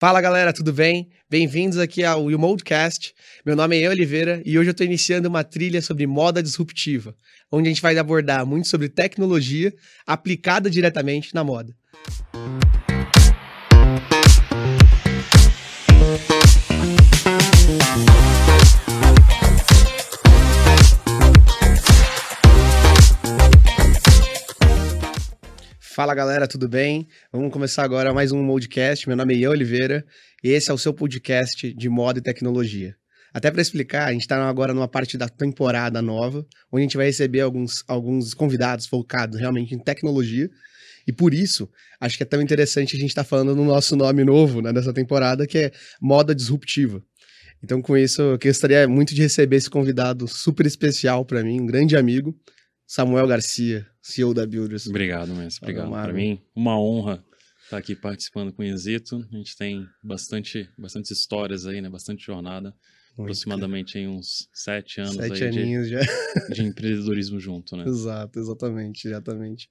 [0.00, 1.10] Fala galera, tudo bem?
[1.28, 3.12] Bem-vindos aqui ao Modecast.
[3.44, 7.14] Meu nome é Oliveira e hoje eu estou iniciando uma trilha sobre moda disruptiva,
[7.52, 9.70] onde a gente vai abordar muito sobre tecnologia
[10.06, 11.76] aplicada diretamente na moda.
[26.00, 27.06] Fala galera, tudo bem?
[27.30, 29.06] Vamos começar agora mais um Modcast.
[29.06, 30.02] Meu nome é Ian Oliveira
[30.42, 32.96] e esse é o seu podcast de moda e tecnologia.
[33.34, 36.38] Até para explicar, a gente está agora numa parte da temporada nova,
[36.72, 40.48] onde a gente vai receber alguns, alguns convidados focados realmente em tecnologia.
[41.06, 41.68] E por isso,
[42.00, 44.72] acho que é tão interessante a gente estar tá falando no nosso nome novo né,
[44.72, 45.70] dessa temporada, que é
[46.00, 47.04] Moda Disruptiva.
[47.62, 51.66] Então, com isso, eu gostaria muito de receber esse convidado super especial para mim, um
[51.66, 52.34] grande amigo,
[52.90, 54.88] Samuel Garcia, CEO da Builders.
[54.88, 55.62] Obrigado, mestre.
[55.62, 55.92] Obrigado.
[55.92, 57.24] Para mim, uma honra
[57.62, 59.24] estar aqui participando com o Exito.
[59.32, 61.88] A gente tem bastante, bastante histórias aí, né?
[61.88, 62.74] Bastante jornada.
[63.16, 66.00] Muito aproximadamente em uns sete anos sete aí aninhos de, já.
[66.52, 67.84] de empreendedorismo junto, né?
[67.86, 69.70] Exato, exatamente, exatamente.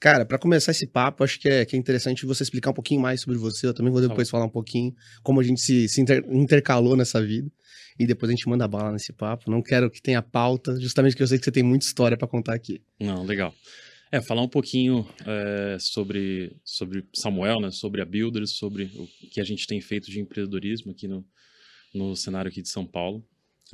[0.00, 3.02] Cara, para começar esse papo, acho que é, que é interessante você explicar um pouquinho
[3.02, 3.66] mais sobre você.
[3.66, 6.24] Eu também vou tá depois tá falar um pouquinho como a gente se, se inter,
[6.30, 7.50] intercalou nessa vida
[7.98, 9.50] e depois a gente manda bala nesse papo.
[9.50, 12.28] Não quero que tenha pauta, justamente porque eu sei que você tem muita história para
[12.28, 12.82] contar aqui.
[13.00, 13.54] Não, legal.
[14.10, 19.40] É, falar um pouquinho é, sobre, sobre Samuel, né, sobre a Builders, sobre o que
[19.40, 21.26] a gente tem feito de empreendedorismo aqui no,
[21.92, 23.24] no cenário aqui de São Paulo.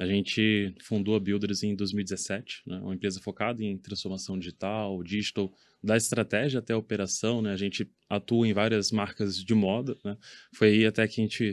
[0.00, 5.52] A gente fundou a Builders em 2017, né, uma empresa focada em transformação digital, digital,
[5.84, 7.52] da estratégia até a operação, né?
[7.52, 10.16] A gente atua em várias marcas de moda, né?
[10.54, 11.50] Foi aí até que a gente...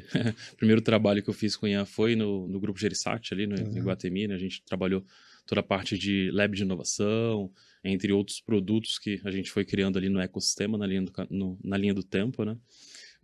[0.54, 3.46] o primeiro trabalho que eu fiz com o Ian foi no, no Grupo Gerisat, ali
[3.46, 3.78] no, uhum.
[3.78, 4.36] em Guatemi, né?
[4.36, 5.04] A gente trabalhou
[5.46, 7.52] toda a parte de lab de inovação,
[7.84, 11.60] entre outros produtos que a gente foi criando ali no ecossistema, na linha do, no,
[11.62, 12.58] na linha do tempo, né?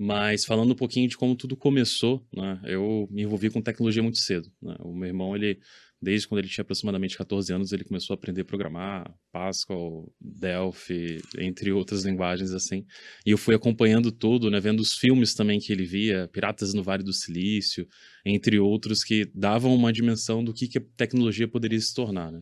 [0.03, 2.59] Mas falando um pouquinho de como tudo começou, né?
[2.65, 4.51] Eu me envolvi com tecnologia muito cedo.
[4.61, 4.75] Né?
[4.81, 5.59] O meu irmão, ele
[6.01, 11.21] desde quando ele tinha aproximadamente 14 anos, ele começou a aprender a programar, Pascal, Delphi,
[11.37, 12.85] entre outras linguagens assim.
[13.25, 16.83] E eu fui acompanhando tudo, né, vendo os filmes também que ele via, Piratas no
[16.83, 17.87] Vale do Silício,
[18.25, 22.41] entre outros que davam uma dimensão do que, que a tecnologia poderia se tornar, né?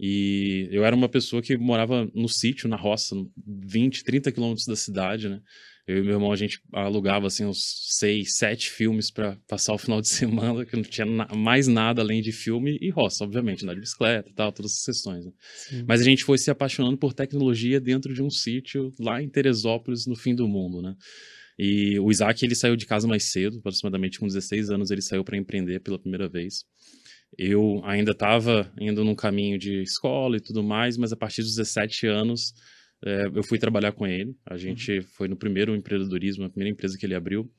[0.00, 3.14] E eu era uma pessoa que morava no sítio, na roça,
[3.46, 5.40] 20, 30 quilômetros da cidade, né?
[5.86, 7.62] Eu e meu irmão, a gente alugava, assim, uns
[7.98, 12.00] seis, sete filmes para passar o final de semana, que não tinha na mais nada
[12.00, 15.26] além de filme e roça, obviamente, andar de bicicleta e tal, todas essas questões.
[15.26, 15.32] Né?
[15.86, 20.06] Mas a gente foi se apaixonando por tecnologia dentro de um sítio lá em Teresópolis,
[20.06, 20.94] no fim do mundo, né?
[21.58, 25.22] E o Isaac, ele saiu de casa mais cedo, aproximadamente com 16 anos, ele saiu
[25.22, 26.64] para empreender pela primeira vez.
[27.36, 31.56] Eu ainda estava indo num caminho de escola e tudo mais, mas a partir dos
[31.56, 32.54] 17 anos
[33.04, 34.34] é, eu fui trabalhar com ele.
[34.46, 35.02] A gente uhum.
[35.02, 37.50] foi no primeiro empreendedorismo, a primeira empresa que ele abriu.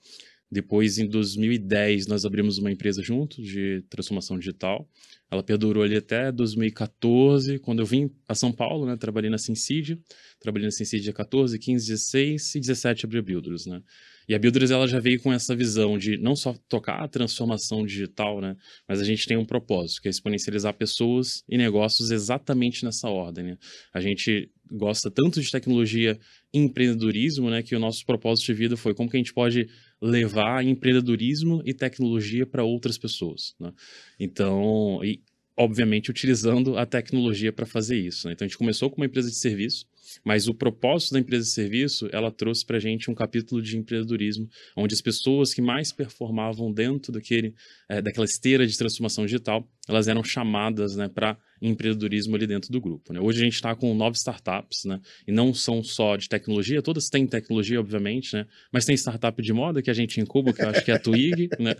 [0.52, 4.88] Depois, em 2010, nós abrimos uma empresa juntos de transformação digital.
[5.30, 8.96] Ela perdurou ali até 2014, quando eu vim a São Paulo, né?
[8.96, 10.00] Trabalhei na Syncid.
[10.40, 13.82] Trabalhei na Syncid 14, 15, 16 e 17 abri a Builders, né?
[14.28, 17.86] E a Builders ela já veio com essa visão de não só tocar a transformação
[17.86, 18.56] digital, né,
[18.88, 23.46] mas a gente tem um propósito, que é exponencializar pessoas e negócios exatamente nessa ordem.
[23.46, 23.58] Né?
[23.94, 26.20] A gente gosta tanto de tecnologia
[26.54, 29.68] e empreendedorismo, né, que o nosso propósito de vida foi como que a gente pode
[30.02, 33.56] levar empreendedorismo e tecnologia para outras pessoas.
[33.60, 33.72] Né?
[34.20, 35.22] Então, e,
[35.58, 38.28] obviamente utilizando a tecnologia para fazer isso.
[38.28, 38.34] Né?
[38.34, 39.86] Então a gente começou com uma empresa de serviço,
[40.24, 43.78] mas o propósito da empresa de serviço, ela trouxe para a gente um capítulo de
[43.78, 47.54] empreendedorismo, onde as pessoas que mais performavam dentro daquele,
[47.90, 52.82] é, daquela esteira de transformação digital, elas eram chamadas né, para empreendedorismo ali dentro do
[52.82, 53.14] grupo.
[53.14, 53.20] Né?
[53.20, 55.00] Hoje a gente está com nove startups, né?
[55.28, 58.46] e não são só de tecnologia, todas têm tecnologia, obviamente, né?
[58.72, 61.00] mas tem startup de moda que a gente incuba, que eu acho que é a
[61.00, 61.50] Twig.
[61.60, 61.76] né?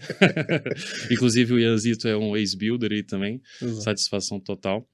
[1.12, 3.82] Inclusive o Ianzito é um ex-builder aí também, Exato.
[3.82, 4.88] satisfação total.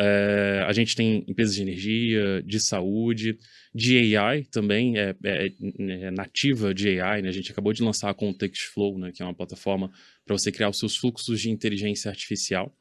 [0.00, 3.36] É, a gente tem empresas de energia, de saúde,
[3.74, 7.28] de AI também, é, é, é nativa de AI, né?
[7.28, 9.10] A gente acabou de lançar a Contextflow, né?
[9.12, 9.90] Que é uma plataforma
[10.24, 12.72] para você criar os seus fluxos de inteligência artificial.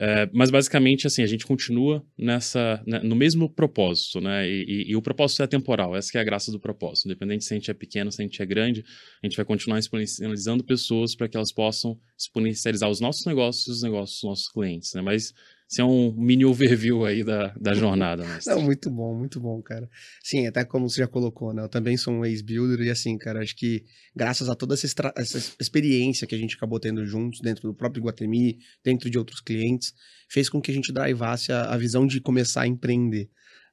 [0.00, 4.48] É, mas basicamente, assim, a gente continua nessa, né, no mesmo propósito, né?
[4.48, 7.06] E, e, e, o propósito é temporal, essa é a graça do propósito.
[7.06, 8.84] Independente se a gente é pequeno, se a gente é grande,
[9.22, 13.70] a gente vai continuar exponencializando pessoas para que elas possam exponencializar os nossos negócios e
[13.70, 15.02] os negócios dos nossos clientes, né?
[15.02, 15.34] Mas
[15.72, 18.26] isso é um mini overview aí da, da jornada.
[18.46, 19.88] Não, muito bom, muito bom, cara.
[20.22, 21.62] Sim, até como você já colocou, né?
[21.62, 23.82] Eu também sou um ex-builder e assim, cara, acho que
[24.14, 24.86] graças a toda essa,
[25.16, 29.40] essa, experiência que a gente acabou tendo juntos dentro do próprio Guatemi, dentro de outros
[29.40, 29.94] clientes,
[30.28, 33.30] fez com que a gente drivasse a, a visão de começar a empreender.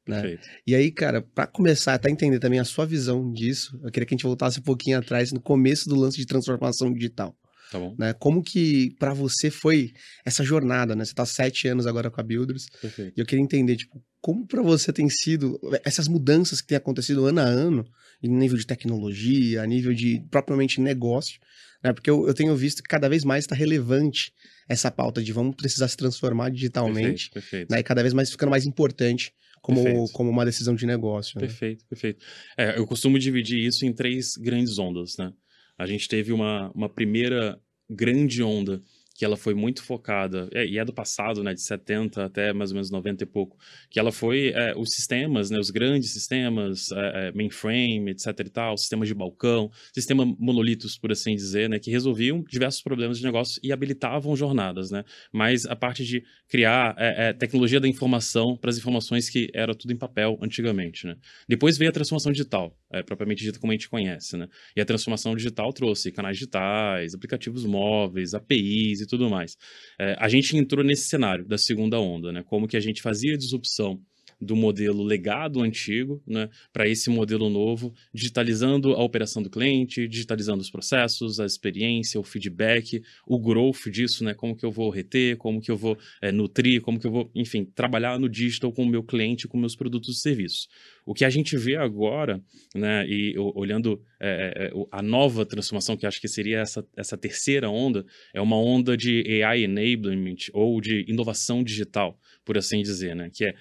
[0.07, 0.39] Né?
[0.65, 4.13] E aí, cara, para começar a entender também a sua visão disso, eu queria que
[4.13, 7.35] a gente voltasse um pouquinho atrás no começo do lance de transformação digital.
[7.71, 7.95] Tá bom.
[7.97, 8.13] Né?
[8.13, 9.93] Como que para você foi
[10.25, 11.05] essa jornada, né?
[11.05, 12.65] Você tá sete anos agora com a Builders.
[12.81, 13.13] Perfeito.
[13.15, 17.25] E eu queria entender, tipo, como para você tem sido essas mudanças que têm acontecido
[17.25, 17.85] ano a ano,
[18.21, 21.39] em nível de tecnologia, a nível de propriamente negócio,
[21.83, 21.93] né?
[21.93, 24.33] Porque eu, eu tenho visto que cada vez mais está relevante
[24.67, 27.71] essa pauta de vamos precisar se transformar digitalmente, perfeito, perfeito.
[27.71, 27.79] Né?
[27.79, 29.31] E cada vez mais ficando mais importante
[29.61, 31.39] como, como uma decisão de negócio.
[31.39, 31.47] Né?
[31.47, 32.25] Perfeito, perfeito.
[32.57, 35.31] É, eu costumo dividir isso em três grandes ondas, né?
[35.79, 37.59] A gente teve uma, uma primeira
[37.89, 38.83] grande onda
[39.19, 42.71] que ela foi muito focada, é, e é do passado, né, de 70 até mais
[42.71, 43.57] ou menos 90 e pouco,
[43.89, 48.49] que ela foi é, os sistemas, né, os grandes sistemas, é, é, mainframe, etc e
[48.49, 53.25] tal, sistemas de balcão, sistema monolitos, por assim dizer, né, que resolviam diversos problemas de
[53.25, 58.55] negócio e habilitavam jornadas, né, mas a parte de criar é, é, tecnologia da informação
[58.55, 61.17] para as informações que era tudo em papel antigamente, né.
[61.45, 62.73] Depois veio a transformação digital,
[63.05, 67.65] propriamente dita como a gente conhece, né, e a transformação digital trouxe canais digitais, aplicativos
[67.65, 69.57] móveis, APIs e tudo mais.
[69.99, 72.43] É, a gente entrou nesse cenário da segunda onda, né?
[72.43, 73.99] Como que a gente fazia disrupção
[74.41, 80.61] do modelo legado antigo né, para esse modelo novo, digitalizando a operação do cliente, digitalizando
[80.61, 85.37] os processos, a experiência, o feedback, o growth disso, né, como que eu vou reter,
[85.37, 88.83] como que eu vou é, nutrir, como que eu vou, enfim, trabalhar no digital com
[88.83, 90.69] o meu cliente, com meus produtos e serviços.
[91.05, 92.41] O que a gente vê agora,
[92.73, 98.05] né, e olhando é, a nova transformação, que acho que seria essa, essa terceira onda,
[98.33, 103.45] é uma onda de AI enablement ou de inovação digital, por assim dizer, né, que
[103.45, 103.55] é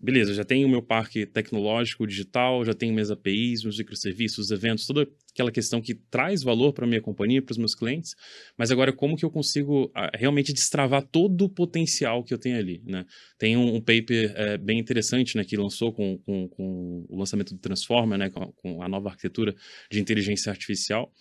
[0.00, 4.86] beleza, já tenho o meu parque tecnológico digital, já tenho minhas APIs, meus microserviços, eventos,
[4.86, 8.14] toda aquela questão que traz valor para a minha companhia, para os meus clientes,
[8.56, 12.56] mas agora como que eu consigo ah, realmente destravar todo o potencial que eu tenho
[12.56, 13.04] ali, né?
[13.38, 17.54] Tem um, um paper é, bem interessante, né, que lançou com, com, com, o lançamento
[17.54, 19.54] do Transformer, né, com, com a nova arquitetura
[19.90, 21.12] de inteligência artificial,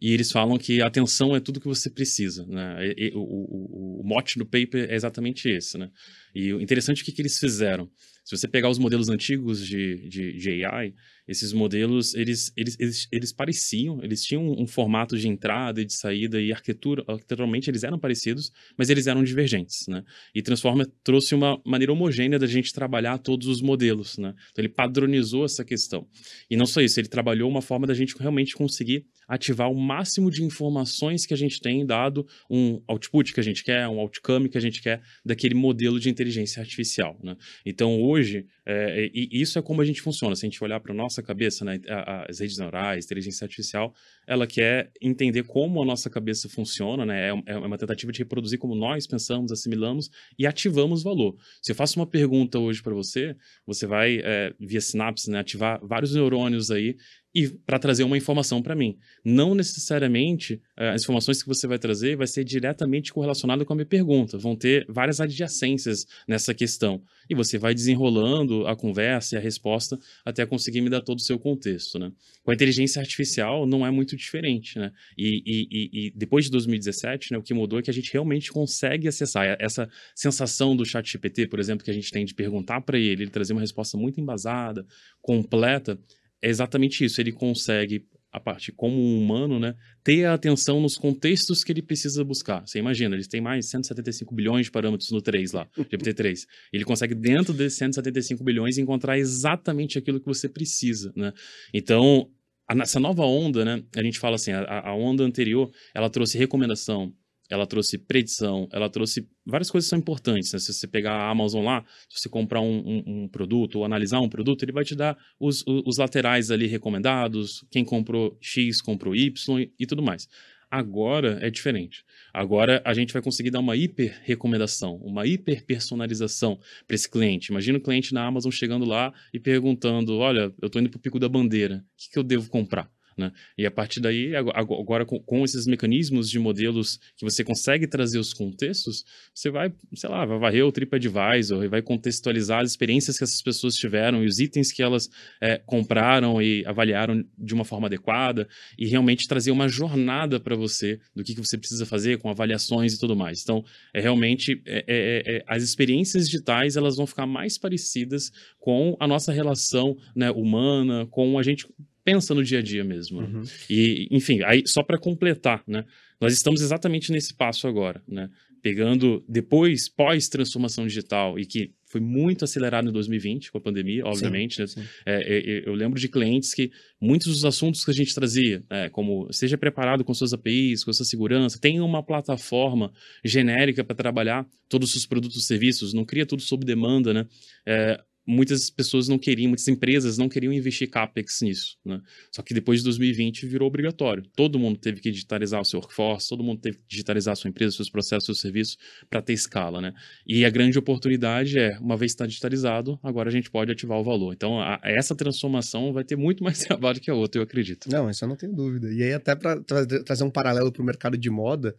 [0.00, 2.92] e eles falam que atenção é tudo que você precisa, né?
[2.96, 5.88] E, o, o, o, mote do paper é exatamente esse, né?
[6.34, 7.88] E o interessante é o que, que eles fizeram.
[8.24, 10.94] Se você pegar os modelos antigos de, de, de AI,
[11.26, 15.94] esses modelos, eles, eles, eles, eles, pareciam, eles tinham um formato de entrada e de
[15.94, 20.04] saída e arquitetura, arquiteturalmente eles eram parecidos, mas eles eram divergentes, né?
[20.34, 24.34] E Transformer trouxe uma maneira homogênea da gente trabalhar todos os modelos, né?
[24.52, 26.06] Então ele padronizou essa questão.
[26.50, 30.30] E não só isso, ele trabalhou uma forma da gente realmente conseguir ativar o máximo
[30.30, 34.48] de informações que a gente tem, dado um output que a gente quer, um outcome
[34.48, 37.18] que a gente quer daquele modelo de inteligência artificial.
[37.22, 37.36] Né?
[37.64, 40.34] Então, hoje, é, e isso é como a gente funciona.
[40.34, 41.80] Se a gente olhar para a nossa cabeça, né,
[42.28, 43.94] as redes neurais, inteligência artificial,
[44.26, 47.28] ela quer entender como a nossa cabeça funciona, né?
[47.28, 51.36] É, é uma tentativa de reproduzir como nós pensamos, assimilamos e ativamos valor.
[51.60, 55.78] Se eu faço uma pergunta hoje para você, você vai, é, via sinapse, né, ativar
[55.82, 56.96] vários neurônios aí
[57.34, 58.96] e para trazer uma informação para mim.
[59.24, 63.76] Não necessariamente uh, as informações que você vai trazer vai ser diretamente correlacionada com a
[63.76, 64.38] minha pergunta.
[64.38, 67.02] Vão ter várias adjacências nessa questão.
[67.28, 71.22] E você vai desenrolando a conversa e a resposta até conseguir me dar todo o
[71.22, 71.98] seu contexto.
[71.98, 72.12] Né?
[72.44, 74.78] Com a inteligência artificial não é muito diferente.
[74.78, 74.92] Né?
[75.18, 78.52] E, e, e depois de 2017, né, o que mudou é que a gente realmente
[78.52, 82.80] consegue acessar essa sensação do chat GPT, por exemplo, que a gente tem de perguntar
[82.82, 84.86] para ele, ele trazer uma resposta muito embasada,
[85.20, 85.98] completa,
[86.44, 87.18] é exatamente isso.
[87.22, 89.74] Ele consegue, a parte como um humano, né,
[90.04, 92.60] ter a atenção nos contextos que ele precisa buscar.
[92.66, 96.40] Você imagina, eles têm mais 175 bilhões de parâmetros no 3 lá, GPT-3.
[96.70, 101.32] Ele consegue, dentro desses 175 bilhões, encontrar exatamente aquilo que você precisa, né?
[101.72, 102.28] Então,
[102.68, 107.10] essa nova onda, né, a gente fala assim, a, a onda anterior, ela trouxe recomendação,
[107.50, 110.52] ela trouxe predição, ela trouxe várias coisas que são importantes.
[110.52, 110.58] Né?
[110.58, 114.20] Se você pegar a Amazon lá, se você comprar um, um, um produto ou analisar
[114.20, 119.14] um produto, ele vai te dar os, os, laterais ali recomendados, quem comprou X comprou
[119.14, 120.28] Y e, e tudo mais.
[120.70, 122.02] Agora é diferente.
[122.32, 127.52] Agora a gente vai conseguir dar uma hiper recomendação, uma hiper personalização para esse cliente.
[127.52, 131.00] Imagina o cliente na Amazon chegando lá e perguntando: Olha, eu estou indo para o
[131.00, 132.90] Pico da Bandeira, o que, que eu devo comprar?
[133.16, 133.30] Né?
[133.56, 138.32] E a partir daí, agora com, esses mecanismos de modelos que você consegue trazer os
[138.32, 143.24] contextos, você vai, sei lá, vai varrer o TripAdvisor e vai contextualizar as experiências que
[143.24, 145.08] essas pessoas tiveram e os itens que elas
[145.40, 150.98] é, compraram e avaliaram de uma forma adequada e realmente trazer uma jornada para você
[151.14, 153.42] do que, que você precisa fazer com avaliações e tudo mais.
[153.42, 158.96] Então, é realmente é, é, é, as experiências digitais elas vão ficar mais parecidas com
[158.98, 161.66] a nossa relação né, humana, com a gente
[162.04, 163.22] pensa no dia a dia mesmo.
[163.22, 163.28] Né?
[163.28, 163.42] Uhum.
[163.68, 165.84] E, enfim, aí só para completar, né?
[166.20, 168.30] Nós estamos exatamente nesse passo agora, né?
[168.62, 174.54] Pegando depois, pós-transformação digital, e que foi muito acelerado em 2020 com a pandemia, obviamente.
[174.54, 174.66] Sim, né?
[174.66, 174.82] sim.
[175.06, 178.64] É, é, é, eu lembro de clientes que muitos dos assuntos que a gente trazia,
[178.68, 182.92] é, como seja preparado com suas APIs, com sua segurança, tenha uma plataforma
[183.24, 187.26] genérica para trabalhar todos os seus produtos e serviços, não cria tudo sob demanda, né?
[187.64, 192.00] É, muitas pessoas não queriam, muitas empresas não queriam investir capex nisso, né?
[192.30, 194.24] Só que depois de 2020 virou obrigatório.
[194.34, 197.50] Todo mundo teve que digitalizar o seu workforce, todo mundo teve que digitalizar a sua
[197.50, 198.78] empresa, seus processos, seus serviços
[199.10, 199.92] para ter escala, né?
[200.26, 204.04] E a grande oportunidade é, uma vez está digitalizado, agora a gente pode ativar o
[204.04, 204.32] valor.
[204.32, 207.90] Então, a, essa transformação vai ter muito mais trabalho que a outra, eu acredito.
[207.90, 208.92] Não, isso eu não tenho dúvida.
[208.92, 211.76] E aí até para tra trazer um paralelo para o mercado de moda,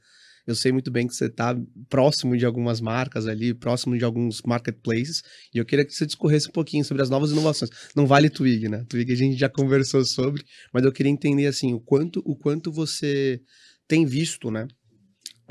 [0.47, 1.57] eu sei muito bem que você está
[1.89, 5.23] próximo de algumas marcas ali, próximo de alguns marketplaces,
[5.53, 7.71] e eu queria que você discorresse um pouquinho sobre as novas inovações.
[7.95, 8.85] Não vale Twig, né?
[8.87, 12.71] Twig a gente já conversou sobre, mas eu queria entender assim, o quanto, o quanto
[12.71, 13.41] você
[13.87, 14.67] tem visto, né,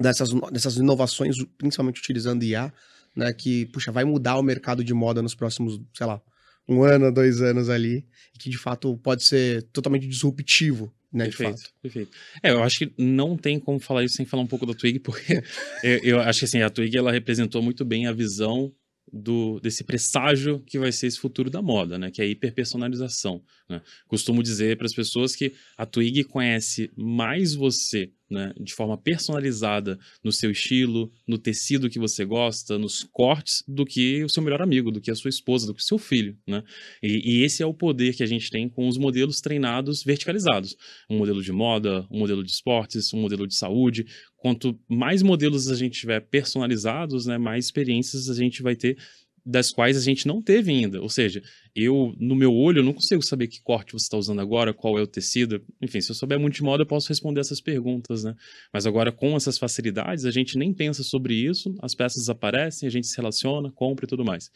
[0.00, 2.72] dessas, dessas inovações, principalmente utilizando IA,
[3.16, 6.20] né, que, puxa, vai mudar o mercado de moda nos próximos, sei lá,
[6.68, 8.06] um ano, dois anos ali,
[8.38, 12.10] que de fato pode ser totalmente disruptivo né, perfeito, perfeito.
[12.42, 14.98] É, eu acho que não tem como falar isso sem falar um pouco da Twig,
[14.98, 15.42] porque
[15.84, 18.74] eu, eu, acho que assim, a Twig ela representou muito bem a visão
[19.12, 22.10] do, desse presságio que vai ser esse futuro da moda, né?
[22.10, 23.40] Que é a hiperpersonalização.
[23.68, 23.80] Né?
[24.08, 29.98] Costumo dizer para as pessoas que a Twig conhece mais você né, de forma personalizada
[30.22, 34.62] no seu estilo, no tecido que você gosta, nos cortes, do que o seu melhor
[34.62, 36.36] amigo, do que a sua esposa, do que o seu filho.
[36.46, 36.62] Né?
[37.02, 40.76] E, e esse é o poder que a gente tem com os modelos treinados verticalizados.
[41.08, 44.06] Um modelo de moda, um modelo de esportes, um modelo de saúde.
[44.36, 48.96] Quanto mais modelos a gente tiver personalizados, né, mais experiências a gente vai ter
[49.44, 51.02] das quais a gente não teve ainda.
[51.02, 51.42] Ou seja,
[51.74, 55.02] eu, no meu olho, não consigo saber que corte você está usando agora, qual é
[55.02, 55.62] o tecido.
[55.82, 58.34] Enfim, se eu souber muito de moda, eu posso responder essas perguntas, né?
[58.72, 62.90] Mas agora, com essas facilidades, a gente nem pensa sobre isso, as peças aparecem, a
[62.90, 64.50] gente se relaciona, compra e tudo mais.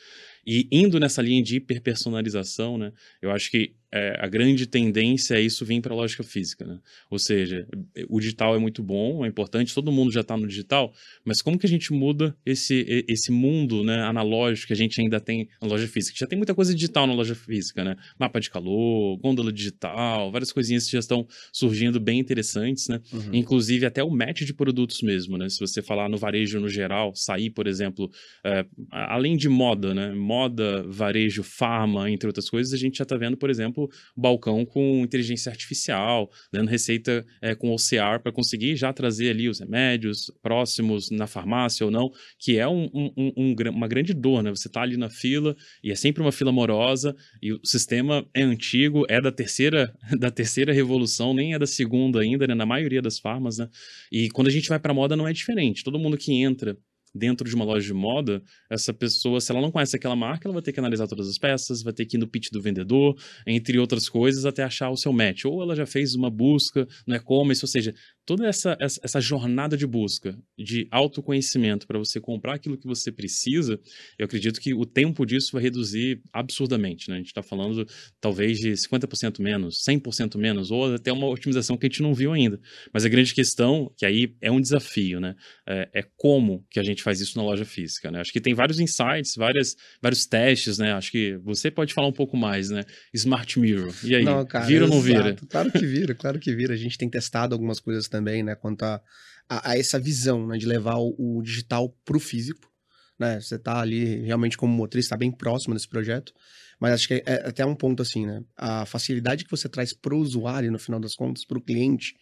[0.47, 2.93] E indo nessa linha de hiperpersonalização, né?
[3.21, 6.79] Eu acho que é, a grande tendência é isso vir para a lógica física, né?
[7.11, 7.67] Ou seja,
[8.09, 10.93] o digital é muito bom, é importante, todo mundo já está no digital,
[11.25, 15.19] mas como que a gente muda esse, esse mundo né, analógico que a gente ainda
[15.19, 16.19] tem na loja física?
[16.19, 17.97] Já tem muita coisa digital na loja física, né?
[18.19, 23.01] Mapa de calor, gôndola digital, várias coisinhas que já estão surgindo bem interessantes, né?
[23.13, 23.31] Uhum.
[23.33, 25.49] Inclusive até o match de produtos mesmo, né?
[25.49, 28.11] Se você falar no varejo no geral, sair, por exemplo,
[28.45, 30.13] é, além de moda, né?
[30.13, 33.78] Moda, varejo, farma, entre outras coisas, a gente já está vendo, por exemplo,
[34.17, 39.61] balcão com inteligência artificial, dando receita é, com OCR para conseguir já trazer ali os
[39.61, 44.51] remédios próximos na farmácia ou não, que é um, um, um, uma grande dor, né?
[44.51, 48.43] Você está ali na fila e é sempre uma fila morosa e o sistema é
[48.43, 53.03] antigo, é da terceira, da terceira revolução, nem é da segunda ainda, né, na maioria
[53.03, 53.69] das farmas, né?
[54.11, 55.85] E quando a gente vai para moda não é diferente.
[55.85, 56.77] Todo mundo que entra
[57.15, 60.55] dentro de uma loja de moda, essa pessoa, se ela não conhece aquela marca, ela
[60.55, 63.17] vai ter que analisar todas as peças, vai ter que ir no pitch do vendedor,
[63.47, 65.45] entre outras coisas, até achar o seu match.
[65.45, 67.95] Ou ela já fez uma busca no e-commerce, ou seja,
[68.29, 73.11] toda essa, essa, essa jornada de busca, de autoconhecimento para você comprar aquilo que você
[73.11, 73.81] precisa,
[74.19, 77.09] eu acredito que o tempo disso vai reduzir absurdamente.
[77.09, 77.15] Né?
[77.15, 77.87] A gente está falando
[78.21, 82.31] talvez de 50% menos, 100% menos, ou até uma otimização que a gente não viu
[82.31, 82.61] ainda.
[82.93, 85.35] Mas a grande questão, que aí é um desafio, né?
[85.69, 88.21] é, é como que a gente faz isso na loja física, né?
[88.21, 90.93] Acho que tem vários insights, várias, vários testes, né?
[90.93, 92.85] Acho que você pode falar um pouco mais, né?
[93.13, 93.95] Smart Mirror.
[94.03, 95.37] E aí, não, cara, vira ou não vira?
[95.49, 96.73] Claro que vira, claro que vira.
[96.73, 98.55] A gente tem testado algumas coisas também, né?
[98.55, 99.01] Quanto a,
[99.49, 100.59] a, a essa visão, né?
[100.59, 102.71] De levar o, o digital para o físico,
[103.19, 103.41] né?
[103.41, 106.33] Você está ali realmente como motriz, está bem próximo desse projeto.
[106.79, 108.43] Mas acho que é, é até um ponto assim, né?
[108.57, 112.15] A facilidade que você traz para o usuário, no final das contas, para o cliente,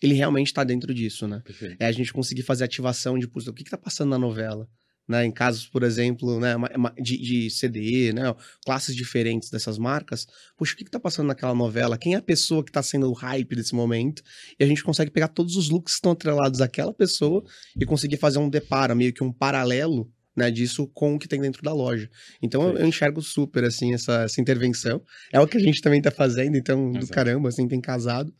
[0.00, 1.42] ele realmente está dentro disso, né?
[1.44, 1.76] Perfeito.
[1.78, 4.68] É a gente conseguir fazer ativação de, o que está passando na novela?
[5.08, 6.54] Né, em casos, por exemplo, né,
[7.00, 8.34] de, de CDE, né,
[8.64, 11.96] classes diferentes dessas marcas, puxa, o que está passando naquela novela?
[11.96, 14.22] Quem é a pessoa que está sendo o hype desse momento?
[14.58, 17.42] E a gente consegue pegar todos os looks que estão atrelados àquela pessoa
[17.80, 21.40] e conseguir fazer um deparo, meio que um paralelo né, disso com o que tem
[21.40, 22.08] dentro da loja.
[22.40, 25.02] Então eu, eu, enxergo super assim essa, essa intervenção.
[25.32, 27.06] É o que a gente também está fazendo, então Exato.
[27.06, 28.32] do caramba, assim, tem casado.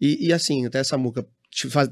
[0.00, 1.26] E, e assim, até essa muca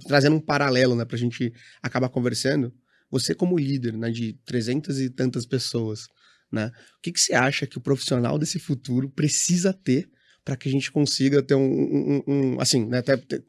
[0.06, 2.72] trazendo um paralelo, né, pra gente acabar conversando.
[3.10, 6.06] Você como líder, né, de 300 e tantas pessoas,
[6.50, 6.70] né?
[6.98, 10.08] O que, que você acha que o profissional desse futuro precisa ter
[10.44, 13.02] para que a gente consiga ter um, um, um assim, né,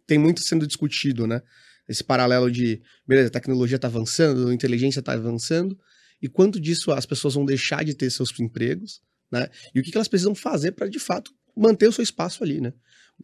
[0.05, 1.41] tem muito sendo discutido, né?
[1.87, 5.77] Esse paralelo de, beleza, a tecnologia está avançando, a inteligência está avançando,
[6.21, 9.01] e quanto disso as pessoas vão deixar de ter seus empregos,
[9.31, 9.47] né?
[9.73, 12.61] E o que, que elas precisam fazer para, de fato, manter o seu espaço ali,
[12.61, 12.73] né?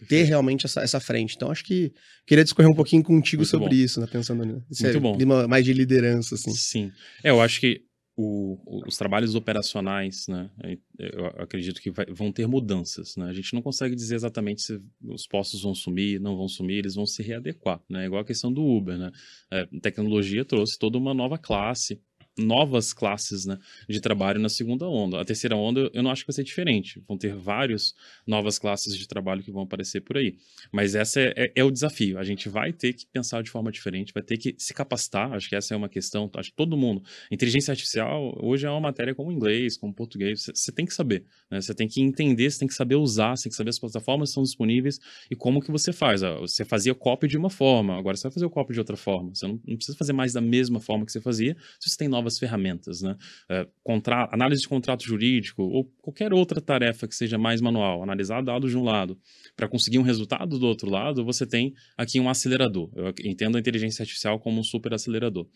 [0.07, 1.35] ter realmente essa, essa frente.
[1.35, 1.93] Então, acho que
[2.25, 3.75] queria discorrer um pouquinho contigo Muito sobre bom.
[3.75, 4.07] isso, né?
[4.11, 4.83] Pensando nisso.
[4.83, 5.47] Muito bom.
[5.47, 6.51] mais de liderança, assim.
[6.53, 6.91] Sim.
[7.23, 7.83] É, eu acho que
[8.17, 10.49] o, os trabalhos operacionais, né,
[10.97, 13.25] eu acredito que vai, vão ter mudanças, né?
[13.25, 16.95] A gente não consegue dizer exatamente se os postos vão sumir, não vão sumir, eles
[16.95, 18.05] vão se readequar, né?
[18.05, 19.11] Igual a questão do Uber, né?
[19.51, 22.01] É, tecnologia trouxe toda uma nova classe
[22.37, 25.21] novas classes né, de trabalho na segunda onda.
[25.21, 27.01] A terceira onda eu não acho que vai ser diferente.
[27.07, 27.93] Vão ter várias
[28.27, 30.37] novas classes de trabalho que vão aparecer por aí.
[30.71, 32.19] Mas essa é, é, é, o desafio.
[32.19, 35.31] A gente vai ter que pensar de forma diferente, vai ter que se capacitar.
[35.33, 36.29] Acho que essa é uma questão.
[36.35, 37.01] Acho que todo mundo.
[37.31, 40.45] Inteligência artificial hoje é uma matéria como inglês, como português.
[40.53, 41.25] Você tem que saber.
[41.49, 41.61] Né?
[41.61, 44.29] Você tem que entender, você tem que saber usar, você tem que saber as plataformas
[44.29, 44.99] que estão disponíveis
[45.31, 46.21] e como que você faz.
[46.21, 49.33] Você fazia copy de uma forma, agora você vai fazer o copy de outra forma.
[49.33, 52.07] Você não, não precisa fazer mais da mesma forma que você fazia se você tem
[52.07, 53.15] novas novas ferramentas, né?
[53.49, 54.27] É, contra...
[54.31, 58.77] Análise de contrato jurídico ou qualquer outra tarefa que seja mais manual, analisar dados de
[58.77, 59.17] um lado
[59.55, 62.89] para conseguir um resultado do outro lado, você tem aqui um acelerador.
[62.95, 65.47] Eu entendo a inteligência artificial como um super acelerador.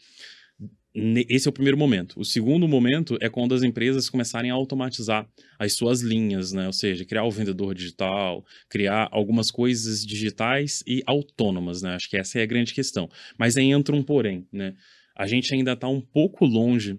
[0.94, 2.20] Esse é o primeiro momento.
[2.20, 6.66] O segundo momento é quando as empresas começarem a automatizar as suas linhas, né?
[6.66, 11.96] Ou seja, criar o vendedor digital, criar algumas coisas digitais e autônomas, né?
[11.96, 13.08] Acho que essa é a grande questão.
[13.38, 14.74] Mas aí entra um porém, né?
[15.20, 16.98] A gente ainda está um pouco longe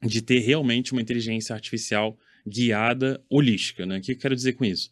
[0.00, 2.16] de ter realmente uma inteligência artificial
[2.46, 3.98] guiada holística, né?
[3.98, 4.88] O que eu quero dizer com isso?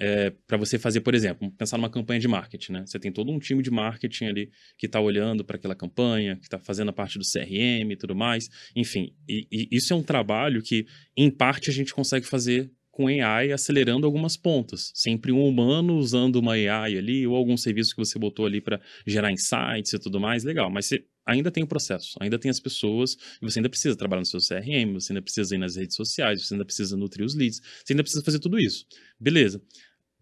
[0.00, 2.84] É, para você fazer, por exemplo, pensar numa campanha de marketing, né?
[2.86, 6.44] Você tem todo um time de marketing ali que está olhando para aquela campanha, que
[6.44, 8.48] está fazendo a parte do CRM e tudo mais.
[8.74, 13.08] Enfim, e, e isso é um trabalho que, em parte, a gente consegue fazer com
[13.08, 14.92] AI acelerando algumas pontas.
[14.94, 18.80] Sempre um humano usando uma AI ali, ou algum serviço que você botou ali para
[19.04, 20.70] gerar insights e tudo mais, legal.
[20.70, 24.20] Mas você ainda tem o processo, ainda tem as pessoas, e você ainda precisa trabalhar
[24.20, 27.34] no seu CRM, você ainda precisa ir nas redes sociais, você ainda precisa nutrir os
[27.34, 28.86] leads, você ainda precisa fazer tudo isso.
[29.18, 29.60] Beleza.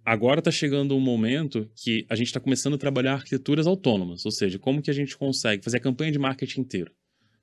[0.02, 4.32] Agora está chegando um momento que a gente está começando a trabalhar arquiteturas autônomas, ou
[4.32, 6.90] seja, como que a gente consegue fazer a campanha de marketing inteiro,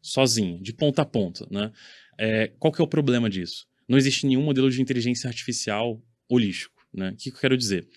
[0.01, 1.71] sozinho, de ponta a ponta, né?
[2.17, 3.68] É, qual que é o problema disso?
[3.89, 6.79] Não existe nenhum modelo de inteligência artificial holístico.
[6.93, 7.11] Né?
[7.11, 7.87] O que, eu quero dizer?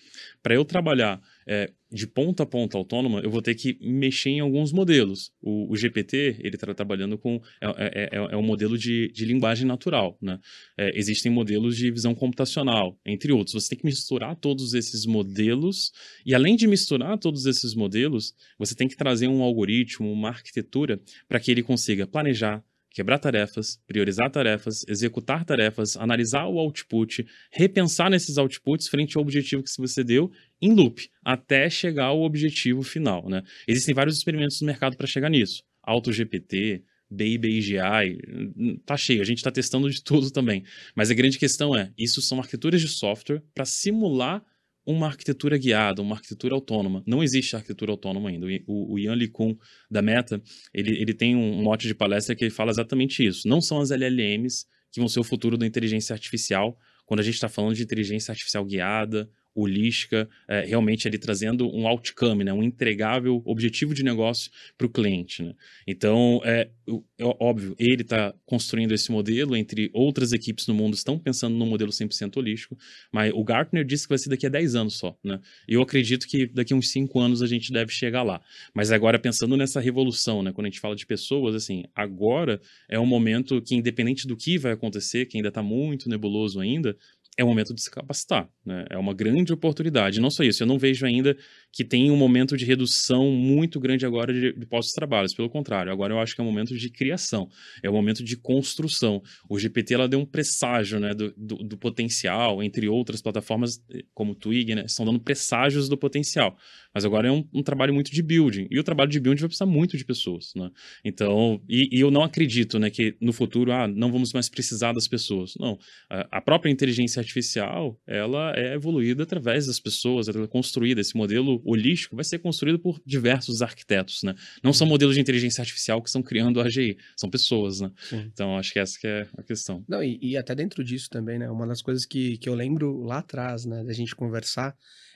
[0.41, 4.39] Para eu trabalhar é, de ponta a ponta autônoma, eu vou ter que mexer em
[4.39, 5.31] alguns modelos.
[5.41, 7.41] O, o GPT, ele está trabalhando com...
[7.59, 10.17] É, é, é, é, um modelo de, de linguagem natural.
[10.21, 10.39] Né?
[10.77, 13.53] É, existem modelos de visão computacional, entre outros.
[13.53, 15.91] Você tem que misturar todos esses modelos
[16.25, 21.01] e, além de misturar todos esses modelos, você tem que trazer um algoritmo, uma arquitetura,
[21.27, 28.09] para que ele consiga planejar, quebrar tarefas, priorizar tarefas, executar tarefas, analisar o output, repensar
[28.09, 33.27] nesses outputs frente ao objetivo que você deu em loop, até chegar ao objetivo final.
[33.27, 33.41] Né?
[33.67, 35.63] Existem vários experimentos no mercado para chegar nisso.
[35.81, 40.63] AutoGPT, Baby AGI, tá cheio, a gente está testando de tudo também.
[40.95, 44.43] Mas a grande questão é, isso são arquiteturas de software para simular
[44.85, 47.03] uma arquitetura guiada, uma arquitetura autônoma.
[47.05, 48.45] Não existe arquitetura autônoma ainda.
[48.67, 49.55] O, o Ian LeCun,
[49.89, 50.41] da Meta,
[50.73, 53.47] ele, ele tem um mote de palestra que ele fala exatamente isso.
[53.47, 57.33] Não são as LLMs que vão ser o futuro da inteligência artificial, quando a gente
[57.33, 62.63] está falando de inteligência artificial guiada, holística, é, realmente ali trazendo um outcome, né, um
[62.63, 65.43] entregável objetivo de negócio para o cliente.
[65.43, 65.53] Né?
[65.87, 66.69] Então, é,
[67.17, 71.65] é óbvio, ele está construindo esse modelo, entre outras equipes no mundo estão pensando num
[71.65, 72.77] modelo 100% holístico,
[73.11, 75.17] mas o Gartner disse que vai ser daqui a 10 anos só.
[75.23, 75.39] Né?
[75.67, 78.41] Eu acredito que daqui a uns 5 anos a gente deve chegar lá.
[78.73, 82.99] Mas agora, pensando nessa revolução, né, quando a gente fala de pessoas, assim, agora é
[82.99, 86.97] um momento que, independente do que vai acontecer, que ainda está muito nebuloso ainda,
[87.37, 88.47] é o momento de se capacitar.
[88.65, 88.85] Né?
[88.89, 90.19] É uma grande oportunidade.
[90.19, 91.35] Não só isso, eu não vejo ainda
[91.73, 95.27] que tem um momento de redução muito grande agora de, de postos de trabalho.
[95.35, 97.49] Pelo contrário, agora eu acho que é um momento de criação,
[97.81, 99.23] é um momento de construção.
[99.49, 104.03] O GPT ela deu um presságio né, do, do, do potencial, entre outras plataformas eh,
[104.13, 106.55] como o Twig, né, estão dando presságios do potencial.
[106.93, 108.67] Mas agora é um, um, trabalho muito de building.
[108.69, 110.53] E o trabalho de building vai precisar muito de pessoas.
[110.55, 110.69] Né?
[111.03, 114.93] Então, e, e eu não acredito né, que no futuro ah, não vamos mais precisar
[114.93, 115.55] das pessoas.
[115.59, 115.79] Não.
[116.07, 121.01] A, a própria inteligência artificial ela é evoluída através das pessoas, ela é construída.
[121.01, 124.35] Esse modelo holístico vai ser construído por diversos arquitetos, né?
[124.63, 127.91] Não são modelos de inteligência artificial que estão criando a AGI, são pessoas, né?
[128.09, 128.29] Sim.
[128.33, 129.83] Então, acho que essa que é a questão.
[129.87, 131.49] Não, e, e, até dentro disso também, né?
[131.49, 134.75] Uma das coisas que, que eu lembro lá atrás, né, da gente conversar,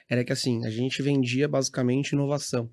[0.09, 2.69] era que, assim, a gente vendia basicamente inovação.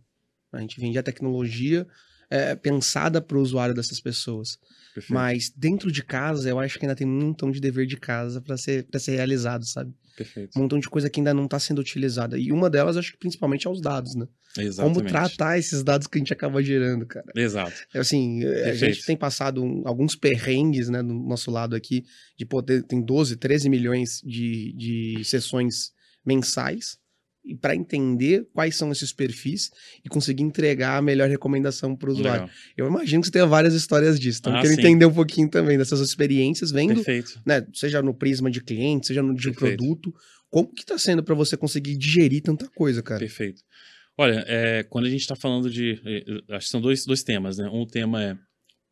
[0.52, 1.86] A gente vendia tecnologia
[2.34, 4.58] é, pensada para o usuário dessas pessoas.
[4.92, 5.14] Perfeito.
[5.14, 8.40] Mas dentro de casa, eu acho que ainda tem um montão de dever de casa
[8.40, 9.94] para ser, ser realizado, sabe?
[10.16, 10.56] Perfeito.
[10.56, 12.36] Um montão de coisa que ainda não está sendo utilizada.
[12.36, 14.26] E uma delas, acho que principalmente é os dados, né?
[14.58, 14.96] Exatamente.
[14.96, 17.26] Como tratar esses dados que a gente acaba gerando, cara.
[17.36, 17.72] Exato.
[17.92, 18.68] É, assim, Perfeito.
[18.68, 22.04] a gente tem passado um, alguns perrengues, né, do nosso lado aqui,
[22.36, 25.92] de poder, tem 12, 13 milhões de, de sessões
[26.24, 26.98] mensais
[27.44, 29.70] e para entender quais são esses perfis
[30.04, 32.42] e conseguir entregar a melhor recomendação para o usuário.
[32.44, 32.50] Legal.
[32.76, 34.38] Eu imagino que você tenha várias histórias disso.
[34.40, 34.80] Então, Ah, quero sim.
[34.80, 37.40] entender um pouquinho também dessas experiências, vendo, Perfeito.
[37.44, 39.76] né, seja no prisma de cliente, seja no de Perfeito.
[39.76, 40.14] produto.
[40.50, 43.20] Como que tá sendo para você conseguir digerir tanta coisa, cara?
[43.20, 43.60] Perfeito.
[44.16, 46.00] Olha, é, quando a gente está falando de.
[46.06, 47.68] eh, Acho que são dois, dois temas, né?
[47.68, 48.36] Um tema é